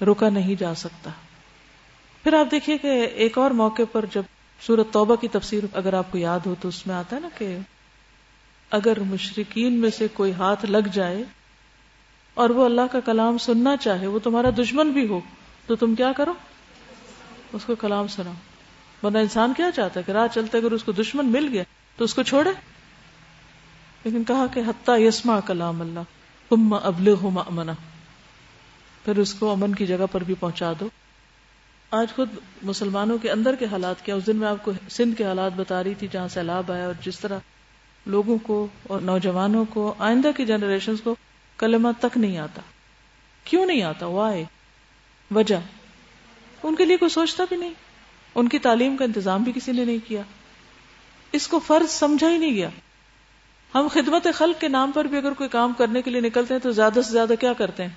[0.04, 1.10] رکا نہیں جا سکتا۔
[2.22, 4.22] پھر آپ دیکھیے کہ ایک اور موقع پر جب
[4.66, 7.28] سورت توبہ کی تفسیر اگر آپ کو یاد ہو تو اس میں آتا ہے نا
[7.38, 7.58] کہ
[8.70, 11.22] اگر مشرقین میں سے کوئی ہاتھ لگ جائے
[12.38, 15.20] اور وہ اللہ کا کلام سننا چاہے، وہ تمہارا دشمن بھی ہو،
[15.66, 16.32] تو تم کیا کرو؟
[17.52, 18.32] اس کو کلام سناؤ۔
[19.02, 21.62] بندہ انسان کیا چاہتا ہے کہ راہ چلتے اگر اس کو دشمن مل گیا،
[21.96, 22.50] تو اس کو چھوڑے؟
[24.04, 26.00] لیکن کہا کہ حتیٰ یسما کلام اللہ
[26.48, 27.72] تم ابلغ امنا
[29.04, 30.88] پھر اس کو امن کی جگہ پر بھی پہنچا دو۔
[31.90, 32.28] آج خود
[32.62, 35.84] مسلمانوں کے اندر کے حالات کیا؟ اس دن میں آپ کو سندھ کے حالات بتا
[35.84, 37.38] رہی تھی جہاں سیلاب آیا اور جس طرح
[38.06, 41.14] لوگوں کو اور نوجوانوں کو، آئندہ کی جنریشن کو
[41.58, 42.62] کلمہ تک نہیں آتا۔
[43.44, 44.44] کیوں نہیں آتا؟ وائے
[45.30, 45.56] وجہ۔
[46.62, 47.74] ان کے لیے کوئی سوچتا بھی نہیں۔
[48.34, 50.22] ان کی تعلیم کا انتظام بھی کسی نے نہیں کیا۔
[51.32, 52.68] اس کو فرض سمجھا ہی نہیں گیا۔
[53.74, 56.60] ہم خدمت خلق کے نام پر بھی اگر کوئی کام کرنے کے لیے نکلتے ہیں
[56.60, 57.94] تو زیادہ سے زیادہ کیا کرتے ہیں؟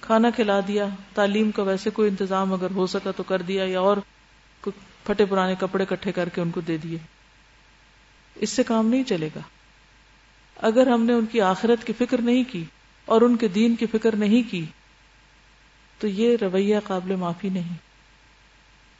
[0.00, 3.80] کھانا کھلا دیا۔ تعلیم کا ویسے کوئی انتظام اگر ہو سکا تو کر دیا یا
[3.80, 3.96] اور
[5.06, 6.98] پھٹے پرانے کپڑے کٹھے کر کے ان کو دے دیے۔
[8.34, 9.40] اس سے کام نہیں چلے گا۔
[10.62, 12.64] اگر ہم نے ان کی آخرت کی فکر نہیں کی
[13.04, 14.64] اور ان کے دین کی فکر نہیں کی،
[15.98, 17.74] تو یہ رویہ قابل معافی نہیں۔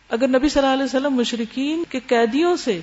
[0.08, 2.80] اگر نبی صلی اللہ علیہ وسلم مشرقین کے قیدیوں سے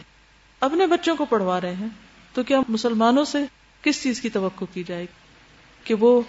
[0.60, 1.88] اپنے بچوں کو پڑھوا رہے ہیں،
[2.34, 3.46] تو کیا مسلمانوں سے
[3.82, 5.14] کس چیز کی توقع کی جائے گی؟
[5.84, 6.22] کہ وہ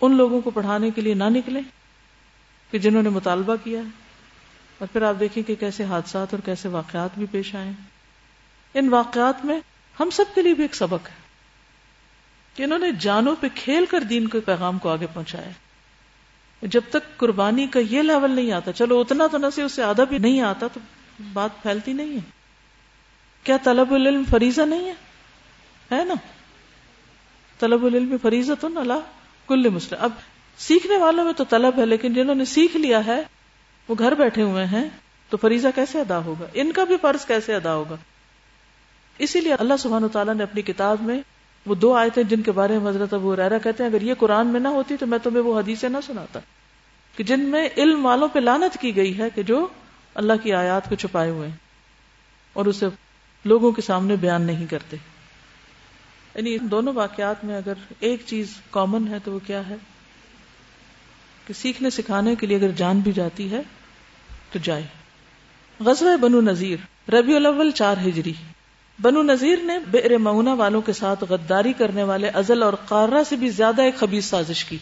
[0.00, 1.60] ان لوگوں کو پڑھانے کے لیے نہ نکلے
[2.70, 3.84] کہ جنہوں نے مطالبہ کیا ہے؟
[4.78, 7.70] اور پھر آپ دیکھیں کہ کیسے حادثات اور کیسے واقعات بھی پیش آئے
[8.74, 9.60] ان واقعات میں
[10.00, 11.25] ہم سب کے لیے بھی ایک سبق ہے۔
[12.56, 15.50] کہ انہوں نے جانوں پہ کھیل کر دین کے پیغام کو آگے پہنچایا۔
[16.62, 19.82] جب تک قربانی کا یہ لیول نہیں آتا، چلو اتنا تو نہ سے اس سے
[19.82, 20.80] آدھا بھی نہیں آتا تو
[21.32, 22.20] بات پھیلتی نہیں ہے۔
[23.42, 24.94] کیا طلب العلم فریضہ نہیں ہے؟
[25.92, 26.14] ہے نا؟
[27.58, 29.00] طلب العلم فریضہ تو اللہ
[29.46, 30.10] کل مسلم۔ اب
[30.58, 33.22] سیکھنے والوں میں تو طلب ہے، لیکن جنہوں نے سیکھ لیا ہے،
[33.88, 34.88] وہ گھر بیٹھے ہوئے ہیں،
[35.28, 37.96] تو فریضہ کیسے ادا ہوگا؟ ان کا بھی فرض کیسے ادا ہوگا؟
[39.18, 41.20] اسی لیے اللہ سبحانہ تعالیٰ نے اپنی کتاب میں
[41.66, 44.14] وہ دو آئے تھے جن کے بارے میں حضرت ابو ریرا کہتے ہیں، اگر یہ
[44.14, 46.40] قرآن میں نہ ہوتی تو میں تمہیں وہ حدیثیں نہ سناتا۔
[47.16, 49.68] کہ جن میں علم والوں پہ لانت کی گئی ہے کہ جو
[50.14, 51.56] اللہ کی آیات کو چھپائے ہوئے ہیں
[52.52, 52.86] اور اسے
[53.44, 54.96] لوگوں کے سامنے بیان نہیں کرتے۔
[56.34, 59.76] یعنی ان دونوں واقعات میں اگر ایک چیز کامن ہے تو وہ کیا ہے؟
[61.46, 63.60] کہ سیکھنے سکھانے کے لیے اگر جان بھی جاتی ہے
[64.52, 64.82] تو جائے۔
[65.80, 68.32] غزوہ بنو نذیر، ربیع الاول، چار ہجری۔
[69.02, 73.36] بنو نذیر نے بئر مؤنا والوں کے ساتھ غداری کرنے والے ازل اور قارہ سے
[73.36, 74.78] بھی زیادہ ایک خبیص سازش کی۔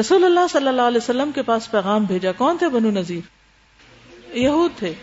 [0.00, 3.20] رسول اللہ صلی اللہ علیہ وسلم کے پاس پیغام بھیجا۔ کون تھے بنو نذیر؟
[4.36, 4.94] یہود تھے۔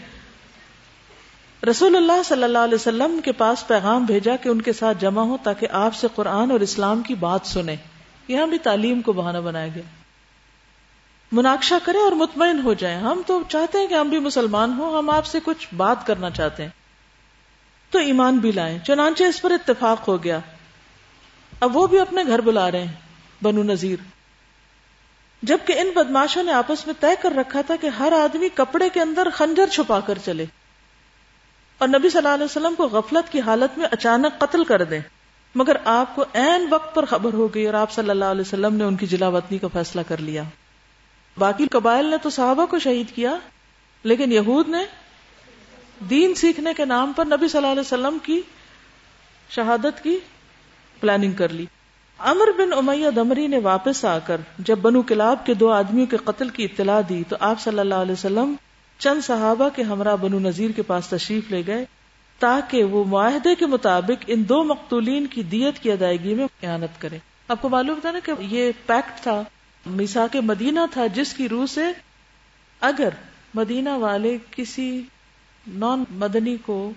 [1.69, 5.21] رسول اللہ صلی اللہ علیہ وسلم کے پاس پیغام بھیجا کہ ان کے ساتھ جمع
[5.21, 7.75] ہو تاکہ آپ سے قرآن اور اسلام کی بات سنیں۔
[8.27, 9.83] یہاں بھی تعلیم کو بہانہ بنایا گیا۔
[11.31, 14.97] مناقشہ کریں اور مطمئن ہو جائیں۔ ہم تو چاہتے ہیں کہ ہم بھی مسلمان ہوں،
[14.97, 16.80] ہم آپ سے کچھ بات کرنا چاہتے ہیں۔
[17.91, 20.39] تو ایمان بھی لائیں۔ چنانچہ اس پر اتفاق ہو گیا۔
[21.59, 22.93] اب وہ بھی اپنے گھر بلا رہے ہیں،
[23.43, 23.95] بنو نذیر۔
[25.41, 29.01] جبکہ ان بدماشوں نے آپس میں طے کر رکھا تھا کہ ہر آدمی کپڑے کے
[29.01, 30.45] اندر خنجر چھپا کر چلے۔
[31.77, 34.99] اور نبی صلی اللہ علیہ وسلم کو غفلت کی حالت میں اچانک قتل کر دیں۔
[35.55, 38.75] مگر آپ کو این وقت پر خبر ہو گئی اور آپ صلی اللہ علیہ وسلم
[38.75, 40.43] نے ان کی جلا وطنی کا فیصلہ کر لیا۔
[41.37, 43.35] باقی قبائل نے تو صحابہ کو شہید کیا،
[44.03, 44.85] لیکن یہود نے
[46.09, 48.41] دین سیکھنے کے نام پر نبی صلی اللہ علیہ وسلم کی
[49.49, 50.17] شہادت کی
[50.99, 51.65] پلاننگ کر لی۔
[52.17, 56.17] امر بن امیہ دمری نے واپس آ کر جب بنو کلاب کے دو آدمیوں کے
[56.17, 58.53] قتل کی اطلاع دی تو آپ صلی اللہ علیہ وسلم
[58.97, 61.85] چند صحابہ کے ہمراہ بنو نذیر کے پاس تشریف لے گئے
[62.39, 67.17] تاکہ وہ معاہدے کے مطابق ان دو مقتولین کی دیت کی ادائیگی میں قیانت کرے۔
[67.47, 69.43] آپ کو معلوم تھا نا کہ یہ پیکٹ تھا
[69.85, 71.85] میسا کے مدینہ تھا جس کی روح سے
[72.81, 73.09] اگر
[73.53, 75.01] مدینہ والے کسی
[75.67, 76.91] نان مدنی کو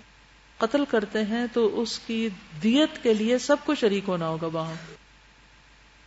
[0.58, 2.28] قتل کرتے ہیں تو اس کی
[2.62, 4.74] دیت کے لیے سب کو شریک ہونا ہوگا وہاں۔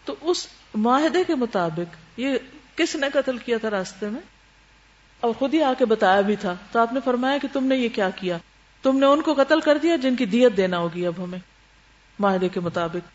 [0.05, 2.37] تو اس معاہدے کے مطابق یہ
[2.75, 4.21] کس نے قتل کیا تھا راستے میں؟
[5.19, 7.75] اور خود ہی آ کے بتایا بھی تھا۔ تو آپ نے فرمایا کہ تم نے
[7.75, 8.37] یہ کیا کیا۔
[8.81, 11.39] تم نے ان کو قتل کر دیا جن کی دیت دینا ہوگی اب ہمیں
[12.19, 13.09] معاہدے کے مطابق۔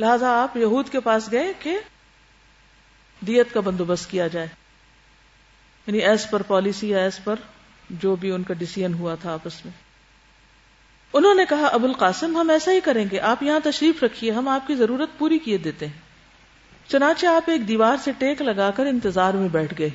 [0.00, 1.78] لہذا آپ یہود کے پاس گئے کہ
[3.20, 4.46] دیت کا بندوبست کیا جائے۔
[5.86, 7.34] یعنی ایس پر پالیسی یا ایس پر
[7.90, 9.72] جو بھی ان کا ڈسیزن ہوا تھا آپس میں۔
[11.12, 14.48] انہوں نے کہا، ابو القاسم، ہم ایسا ہی کریں گے۔ آپ یہاں تشریف رکھیے، ہم
[14.48, 16.08] آپ کی ضرورت پوری کیے دیتے ہیں۔
[16.88, 19.90] چنانچہ آپ ایک دیوار سے ٹیک لگا کر انتظار میں بیٹھ گئے۔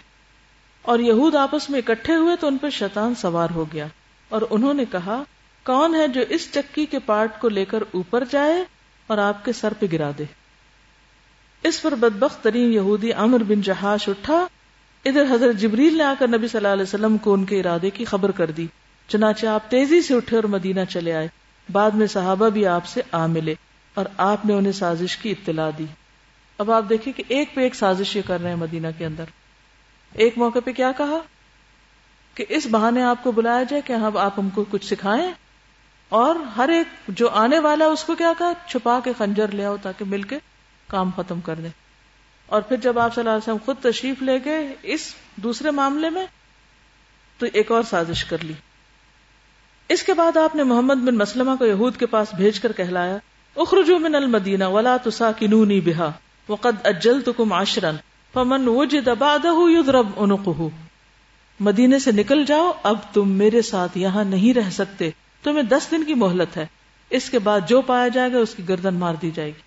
[0.82, 3.88] اور یہود آپس میں اکٹھے ہوئے تو ان پر شیطان سوار ہو گیا۔
[4.30, 5.24] اور انہوں نے کہا،
[5.64, 8.64] کون ہے جو اس چکی کے پارٹ کو لے کر اوپر جائے
[9.08, 10.24] اور آپ کے سر پہ گرا دے؟
[11.64, 14.48] اس پر بدبخت ترین یہودی امر بن جہاش اٹھا
[15.06, 17.90] ادھر حضرت جبریل نے آ کر نبی صلی اللہ علیہ وسلم کو ان کے ارادے
[17.90, 18.68] کی خبر کر دی۔
[19.08, 21.28] چنانچہ آپ تیزی سے اٹھے اور مدینہ چلے آئے۔
[21.72, 23.56] بعد میں صحابہ بھی آپ سے آ ملے
[23.94, 25.86] اور آپ نے انہیں سازش کی اطلاع دی۔
[26.58, 29.24] اب آپ دیکھیں کہ ایک پہ ایک سازش یہ کر رہے ہیں مدینہ کے اندر۔
[30.14, 31.18] ایک موقع پہ کیا کہا؟
[32.34, 35.34] کہ اس بہانے آپ کو بلایا جائے کہ آپ ہم کو کچھ سکھائیں۔
[36.10, 39.76] اور ہر ایک جو آنے والا اس کو کیا کہا؟ چھپا کے خنجر لے آؤ
[39.82, 40.38] تاکہ مل کے
[40.88, 41.83] کام ختم کر دیں۔
[42.54, 46.10] اور پھر جب آپ صلی اللہ علیہ وسلم خود تشریف لے گئے اس دوسرے معاملے
[46.10, 46.26] میں،
[47.38, 48.54] تو ایک اور سازش کر لی۔
[49.90, 53.18] اس کے بعد آپ نے محمد بن مسلمہ کو یہود کے پاس بھیج کر کہلایا
[53.56, 56.12] اخرجو من المدینہ ولا تساکنونی بها
[56.50, 57.92] وقد اجلتکم عشرا،
[58.34, 60.68] فمن وجد بعده يضرب عنقه۔
[61.60, 65.10] مدینے سے نکل جاؤ، اب تم میرے ساتھ یہاں نہیں رہ سکتے،
[65.44, 66.66] تمہیں دس دن کی مہلت ہے۔
[67.10, 69.62] اس کے بعد جو پایا جائے گا، اس کی گردن مار دی جائے گی۔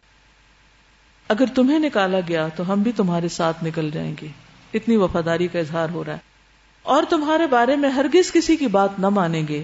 [1.27, 4.27] اگر تمہیں نکالا گیا تو ہم بھی تمہارے ساتھ نکل جائیں گے۔
[4.73, 6.19] اتنی وفاداری کا اظہار ہو رہا ہے۔
[6.83, 9.63] اور تمہارے بارے میں ہرگز کسی کی بات نہ مانیں گے۔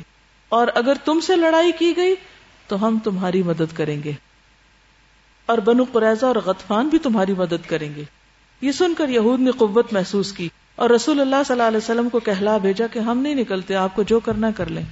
[0.49, 2.15] اور اگر تم سے لڑائی کی گئی
[2.67, 4.11] تو ہم تمہاری مدد کریں گے۔
[5.45, 8.03] اور بنو قریضہ اور غطفان بھی تمہاری مدد کریں گے۔
[8.61, 12.09] یہ سن کر یہود نے قوت محسوس کی اور رسول اللہ صلی اللہ علیہ وسلم
[12.09, 14.83] کو کہلا بھیجا کہ ہم نہیں نکلتے، آپ کو جو کرنا کر لیں۔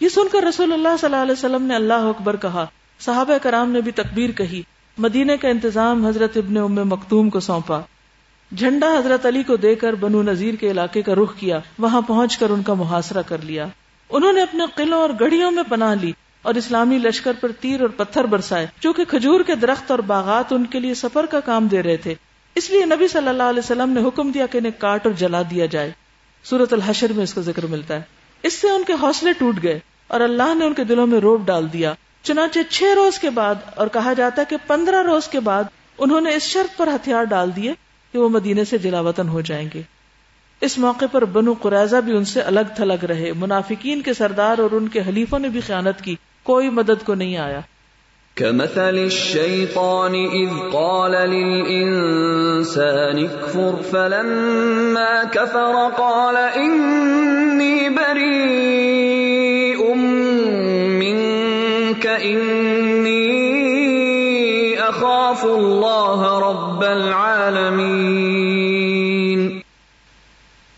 [0.00, 2.66] یہ سن کر رسول اللہ صلی اللہ علیہ وسلم نے اللہ اکبر کہا۔
[3.00, 4.62] صحابہ کرام نے بھی تکبیر کہی۔
[4.98, 7.80] مدینہ کا انتظام حضرت ابن ام مکتوم کو سونپا۔
[8.56, 12.38] جھنڈا حضرت علی کو دے کر بنو نذیر کے علاقے کا رخ کیا، وہاں پہنچ
[12.38, 13.66] کر ان کا محاصرہ کر لیا۔
[14.10, 16.12] انہوں نے اپنے قلعوں اور گڑیوں میں پناہ لی۔
[16.44, 20.52] اور اسلامی لشکر پر تیر اور پتھر برسائے جو کہ کھجور کے درخت اور باغات
[20.52, 22.14] ان کے لیے سفر کا کام دے رہے تھے۔
[22.54, 25.42] اس لیے نبی صلی اللہ علیہ وسلم نے حکم دیا کہ انہیں کاٹ اور جلا
[25.42, 25.90] دیا جائے۔
[26.44, 28.02] سورت الحشر میں اس کا ذکر ملتا ہے۔
[28.42, 31.46] اس سے ان کے حوصلے ٹوٹ گئے اور اللہ نے ان کے دلوں میں روب
[31.46, 35.40] ڈال دیا۔ چنانچہ چھ روز کے بعد، اور کہا جاتا ہے کہ پندرہ روز کے
[35.40, 35.64] بعد
[35.98, 37.72] انہوں نے اس شرط پر ہتھیار ڈال دیے
[38.12, 39.82] کہ وہ مدینے سے جلا وطن ہو جائیں گے۔
[40.60, 44.70] اس موقع پر بنو قریضہ بھی ان سے الگ تھلگ رہے۔ منافقین کے سردار اور
[44.70, 47.60] ان کے حلیفوں نے بھی خیانت کی۔ کوئی مدد کو نہیں آیا
[48.36, 59.94] كمثل الشيطان إذ قال للإنسان اكفر فلما كفر قال إني بريء
[61.02, 63.34] منك إني
[64.88, 68.43] أخاف الله رب العالمين.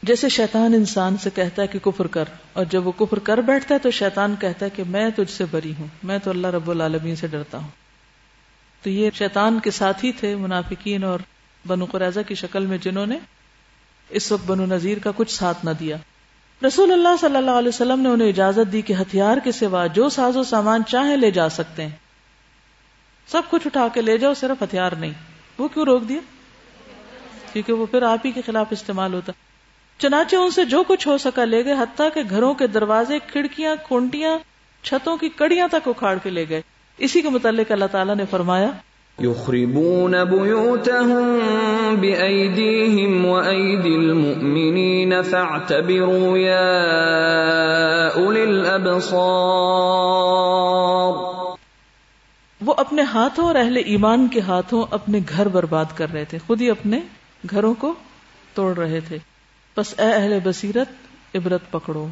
[0.06, 3.74] جیسے شیطان انسان سے کہتا ہے کہ کفر کر، اور جب وہ کفر کر بیٹھتا
[3.74, 6.70] ہے تو شیطان کہتا ہے کہ میں تجھ سے بری ہوں، میں تو اللہ رب
[6.70, 7.68] العالمین سے ڈرتا ہوں۔
[8.82, 11.20] تو یہ شیطان کے ساتھ ہی تھے منافقین اور
[11.66, 13.18] بنو قریضہ کی شکل میں جنہوں نے
[14.10, 15.96] اس وقت بنو نذیر کا کچھ ساتھ نہ دیا۔
[16.66, 20.08] رسول اللہ صلی اللہ علیہ وسلم نے انہیں اجازت دی کہ ہتھیار کے سوا جو
[20.08, 21.96] ساز و سامان چاہیں لے جا سکتے ہیں۔
[23.26, 25.12] سب کچھ اٹھا کے لے جاؤ، صرف ہتھیار نہیں۔
[25.58, 26.20] وہ کیوں روک دیا؟
[27.52, 29.32] کیونکہ وہ پھر آپ ہی کے خلاف استعمال ہوتا۔
[29.98, 33.74] چنانچہ ان سے جو کچھ ہو سکا لے گئے حتیٰ کہ گھروں کے دروازے کھڑکیاں
[33.82, 34.38] کھونٹیاں
[34.82, 36.60] چھتوں کی کڑیاں تک اکھاڑ کے لے گئے۔
[36.98, 38.70] اسی کے متعلق اللہ تعالیٰ نے فرمایا
[39.18, 46.66] يخربون بيوتهم بأيديهم وأيدي المؤمنين فاعتبروا يا
[48.16, 49.24] أولي الأبصار
[52.60, 56.60] وہ اپنے ہاتھوں اور اہل ایمان کے ہاتھوں اپنے گھر برباد کر رہے تھے خود
[56.60, 57.00] ہی اپنے
[57.50, 57.94] گھروں کو
[58.54, 59.18] توڑ رہے تھے۔
[59.76, 60.88] بس اے اہل بصیرت،
[61.36, 62.08] عبرت پکڑو۔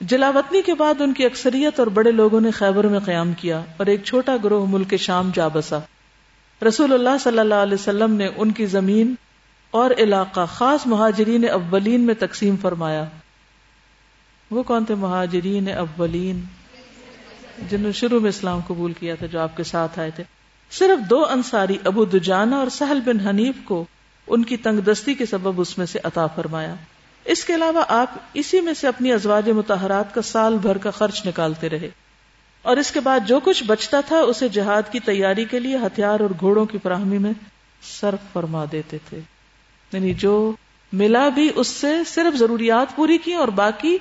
[0.00, 3.86] جلاوطنی کے بعد ان کی اکثریت اور بڑے لوگوں نے خیبر میں قیام کیا اور
[3.86, 5.78] ایک چھوٹا گروہ ملک شام جا بسا۔
[6.68, 9.14] رسول اللہ صلی اللہ علیہ وسلم نے ان کی زمین
[9.70, 13.04] اور علاقہ، خاص مہاجرین اولین میں تقسیم فرمایا۔
[14.50, 16.40] وہ کون تھے؟ مہاجرین اولین۔
[17.68, 20.24] جنہوں نے شروع میں اسلام قبول کیا تھا، جو آپ کے ساتھ آئے تھے۔
[20.70, 23.84] صرف دو انصاری، ابو دجانا اور سہل بن حنیف کو
[24.26, 26.74] ان کی تنگ دستی کے سبب اس میں سے عطا فرمایا۔
[27.24, 31.26] اس کے علاوہ آپ اسی میں سے اپنی ازواج متحرات کا سال بھر کا خرچ
[31.26, 31.88] نکالتے رہے۔
[32.62, 36.20] اور اس کے بعد جو کچھ بچتا تھا اسے جہاد کی تیاری کے لیے ہتھیار
[36.20, 37.32] اور گھوڑوں کی فراہمی میں
[38.00, 39.20] صرف فرما دیتے تھے۔
[39.92, 40.52] یعنی جو
[40.92, 43.98] ملا بھی اس سے صرف ضروریات پوری کی اور باقی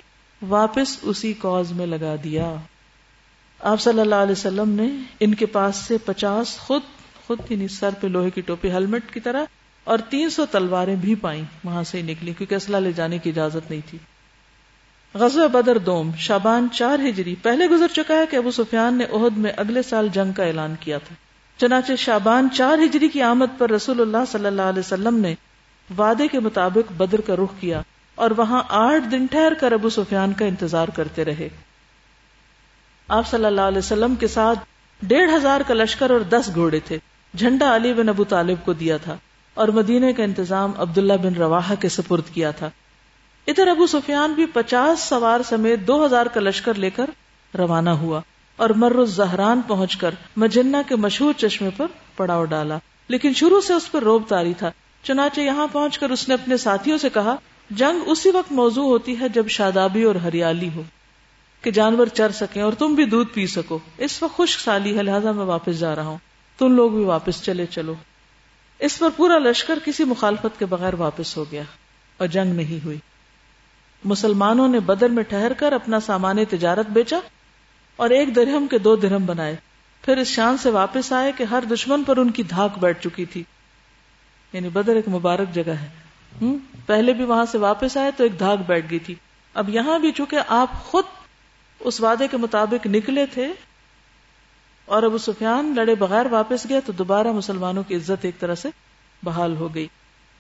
[0.48, 2.56] واپس اسی کاز میں لگا دیا۔
[3.60, 6.82] آپ صلی اللہ علیہ وسلم نے ان کے پاس سے پچاس خود
[7.28, 9.44] خود یعنی سر پہ لوہے کی ٹوپی، ہیلمٹ کی طرح
[9.86, 13.70] اور تین سو تلواریں بھی پائیں وہاں سے نکلی، کیونکہ اسلحہ لے جانے کی اجازت
[13.70, 13.98] نہیں تھی۔
[15.14, 19.38] غزوہ بدر دوم شابان چار ہجری، پہلے گزر چکا ہے کہ ابو سفیان نے عہد
[19.38, 21.16] میں اگلے سال جنگ کا اعلان کیا تھا۔
[21.58, 25.36] چنانچہ شابان چار ہجری کی آمد پر رسول اللہ صلی اللہ علیہ وسلم نے
[25.98, 27.82] وعدے کے مطابق بدر کا رخ کیا
[28.16, 31.50] اور وہاں آٹھ دن ٹھہر کر ابو سفیان کا انتظار کرتے رہے۔
[33.08, 34.60] آپ صلی اللہ علیہ وسلم کے ساتھ
[35.02, 36.98] ڈیڑھ ہزار کا لشکر اور دس گھوڑے تھے۔
[37.38, 39.18] جھنڈا علی بن ابو طالب کو دیا تھا۔
[39.56, 42.70] اور مدینے کا انتظام عبداللہ بن رواحہ کے سپرد کیا تھا۔
[43.48, 47.10] ادھر ابو سفیان بھی پچاس سوار سمیت دو ہزار کا لشکر لے کر
[47.58, 48.22] روانہ ہوا
[48.56, 51.86] اور مر زہران پہنچ کر مجنہ کے مشہور چشمے پر
[52.18, 52.78] پڑاؤ ڈالا۔
[53.08, 54.72] لیکن شروع سے اس پر روب تاری تھا۔
[55.04, 57.36] چنانچہ یہاں پہنچ کر اس نے اپنے ساتھیوں سے کہا،
[57.70, 60.82] جنگ اسی وقت موضوع ہوتی ہے جب شادابی اور ہریالی ہو،
[61.62, 65.04] کہ جانور چر سکیں اور تم بھی دودھ پی سکو۔ اس وقت خشک سالی ہے
[65.04, 66.18] لہٰذا میں واپس جا رہا ہوں۔
[66.58, 67.94] تم لوگ بھی واپس چلے چلو۔
[68.80, 71.64] اس پر پورا لشکر کسی مخالفت کے بغیر واپس ہو گیا
[72.18, 72.98] اور جنگ نہیں ہوئی۔
[74.04, 77.20] مسلمانوں نے بدر میں ٹھہر کر اپنا سامان تجارت بیچا
[77.96, 79.56] اور ایک درہم کے دو درہم بنائے۔
[80.02, 83.26] پھر اس شان سے واپس آئے کہ ہر دشمن پر ان کی دھاک بیٹھ چکی
[83.26, 83.44] تھی۔
[84.54, 85.90] یعنی بدر ایک مبارک جگہ ہے۔
[86.86, 89.16] پہلے بھی وہاں سے واپس آئے تو ایک دھاک بیٹھ گئی تھی۔
[89.54, 91.04] اب یہاں بھی چونکہ آپ خود
[91.80, 93.54] اس وعدے کے مطابق نکلے تھے
[94.86, 98.70] اور ابو سفیان لڑے بغیر واپس گیا تو دوبارہ مسلمانوں کی عزت ایک طرح سے
[99.24, 99.88] بحال ہو گئی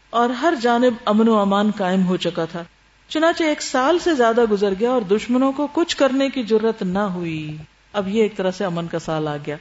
[0.09, 2.63] اور ہر جانب امن و امان قائم ہو چکا تھا۔
[3.09, 6.99] چنانچہ ایک سال سے زیادہ گزر گیا اور دشمنوں کو کچھ کرنے کی ضرورت نہ
[6.99, 7.57] ہوئی۔
[7.93, 9.55] اب یہ ایک طرح سے امن کا سال آ گیا۔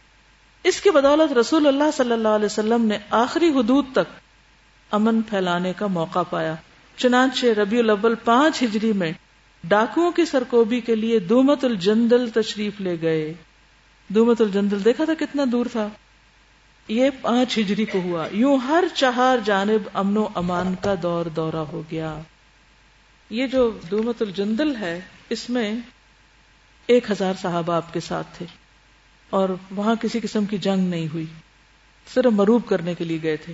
[0.65, 4.13] اس کی بدولت رسول اللہ صلی اللہ علیہ وسلم نے آخری حدود تک
[4.91, 6.55] امن پھیلانے کا موقع پایا۔
[6.97, 9.13] چنانچہ ربیع الاول پانچ ہجری میں
[9.65, 13.35] ڈاکوؤں کی سرکوبی کے لیے دومت الجندل تشریف لے گئے۔
[14.15, 15.89] دومت الجندل، دیکھا تھا کتنا دور تھا؟
[16.89, 21.57] یہ پانچ ہجری کو ہوا۔ یوں ہر چہار جانب امن و امان کا دور دورہ
[21.57, 22.19] ہو گیا۔
[23.31, 25.75] یہ جو دومت الجندل ہے، اس میں
[26.87, 28.47] ایک ہزار صحابہ آپ کے ساتھ تھے
[29.31, 31.27] اور وہاں کسی قسم کی جنگ نہیں ہوئی۔
[32.15, 33.53] صرف مروب کرنے کے لیے گئے تھے۔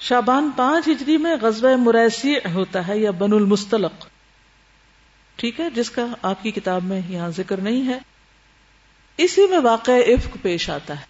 [0.00, 4.06] شابان پانچ ہجری میں غزوہ مریسی ہوتا ہے یا بن المستلق
[5.36, 8.13] ٹھیک ہے، جس کا آپ کی کتاب میں یہاں ذکر نہیں ہے۔
[9.16, 11.04] اسی میں واقع عفق پیش آتا ہے۔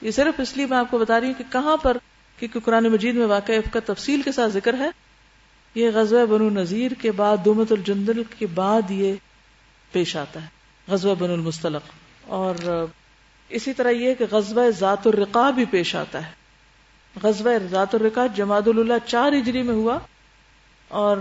[0.00, 1.96] یہ صرف اس لیے میں آپ کو بتا رہی ہوں کہ کہاں پر،
[2.38, 4.90] کیونکہ قرآن مجید میں واقع عفق کا تفصیل کے ساتھ ذکر ہے،
[5.74, 9.14] یہ غزوہ بنو نذیر کے بعد دومت الجندل کے بعد یہ
[9.92, 10.46] پیش آتا ہے،
[10.88, 11.82] غزوہ بن المستلق
[12.26, 12.86] اور
[13.48, 16.30] اسی طرح یہ کہ غزوہ ذات الرقا بھی پیش آتا ہے۔
[17.22, 19.98] غزوہ ذات الرقا جماعت اللہ چار ہجری میں ہوا۔
[20.88, 21.16] اور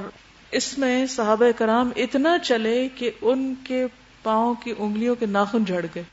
[0.51, 3.85] اس میں صحابہ کرام اتنا چلے کہ ان کے
[4.23, 6.03] پاؤں کی انگلیوں کے ناخن جھڑ گئے۔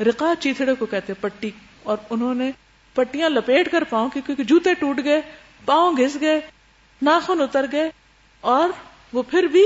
[0.00, 1.50] رقا چیتڑے کو کہتے پٹی،
[1.82, 2.50] اور انہوں نے
[2.94, 5.20] پٹیاں لپیٹ کر پاؤں کی، کیونکہ جوتے ٹوٹ گئے،
[5.64, 6.40] پاؤں گھس گئے،
[7.02, 7.90] ناخن اتر گئے،
[8.40, 8.68] اور
[9.12, 9.64] وہ پھر بھی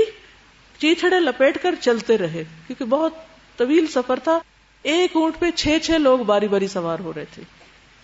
[0.77, 3.13] چیتڑے لپیٹ کر چلتے رہے، کیونکہ بہت
[3.57, 4.39] طویل سفر تھا۔
[4.83, 7.43] ایک اونٹ پہ چھ چھ لوگ باری باری سوار ہو رہے تھے۔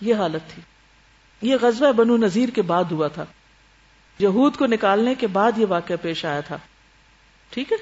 [0.01, 0.61] یہ حالت تھی۔
[1.41, 3.25] یہ غزوہ بنو نذیر کے بعد ہوا تھا۔
[4.19, 6.57] یہود کو نکالنے کے بعد یہ واقعہ پیش آیا تھا۔
[7.49, 7.77] ٹھیک ہے؟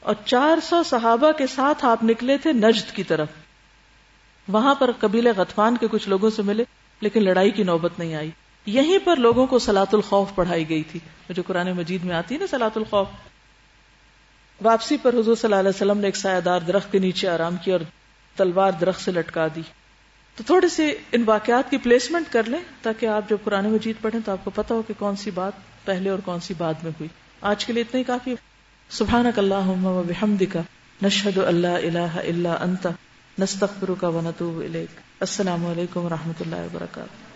[0.00, 3.28] اور چار سو صحابہ کے ساتھ آپ نکلے تھے نجد کی طرف۔
[4.48, 6.64] وہاں پر قبیلے غطفان کے کچھ لوگوں سے ملے،
[7.00, 8.30] لیکن لڑائی کی نوبت نہیں آئی۔
[8.66, 12.40] یہیں پر لوگوں کو سلاۃ الخوف پڑھائی گئی تھی۔ جو قرآن مجید میں آتی ہے
[12.40, 13.06] نا سلاۃ الخوف۔
[14.62, 17.56] واپسی پر حضور صلی اللہ علیہ وسلم نے ایک سایہ دار درخت کے نیچے آرام
[17.56, 17.80] کی اور
[18.36, 19.62] تلوار درخت سے لٹکا دی۔
[20.36, 24.20] تو تھوڑے سے ان واقعات کی پلیسمنٹ کر لیں تاکہ آپ جب قرآن مجید پڑھیں
[24.24, 25.52] تو آپ کو پتا ہو کہ کون سی بات
[25.84, 27.08] پہلے اور کون سی بات میں ہوئی۔
[27.40, 28.34] آج کے لیے اتنا ہی، کافی۔
[28.90, 30.56] سبحانک اللہم و بحمدک
[31.00, 32.86] نشہد اللہ الہ الا انت
[33.38, 37.27] نستغفرک و نتوب الیک السلام علیکم و رحمۃ اللہ وبرکاتہ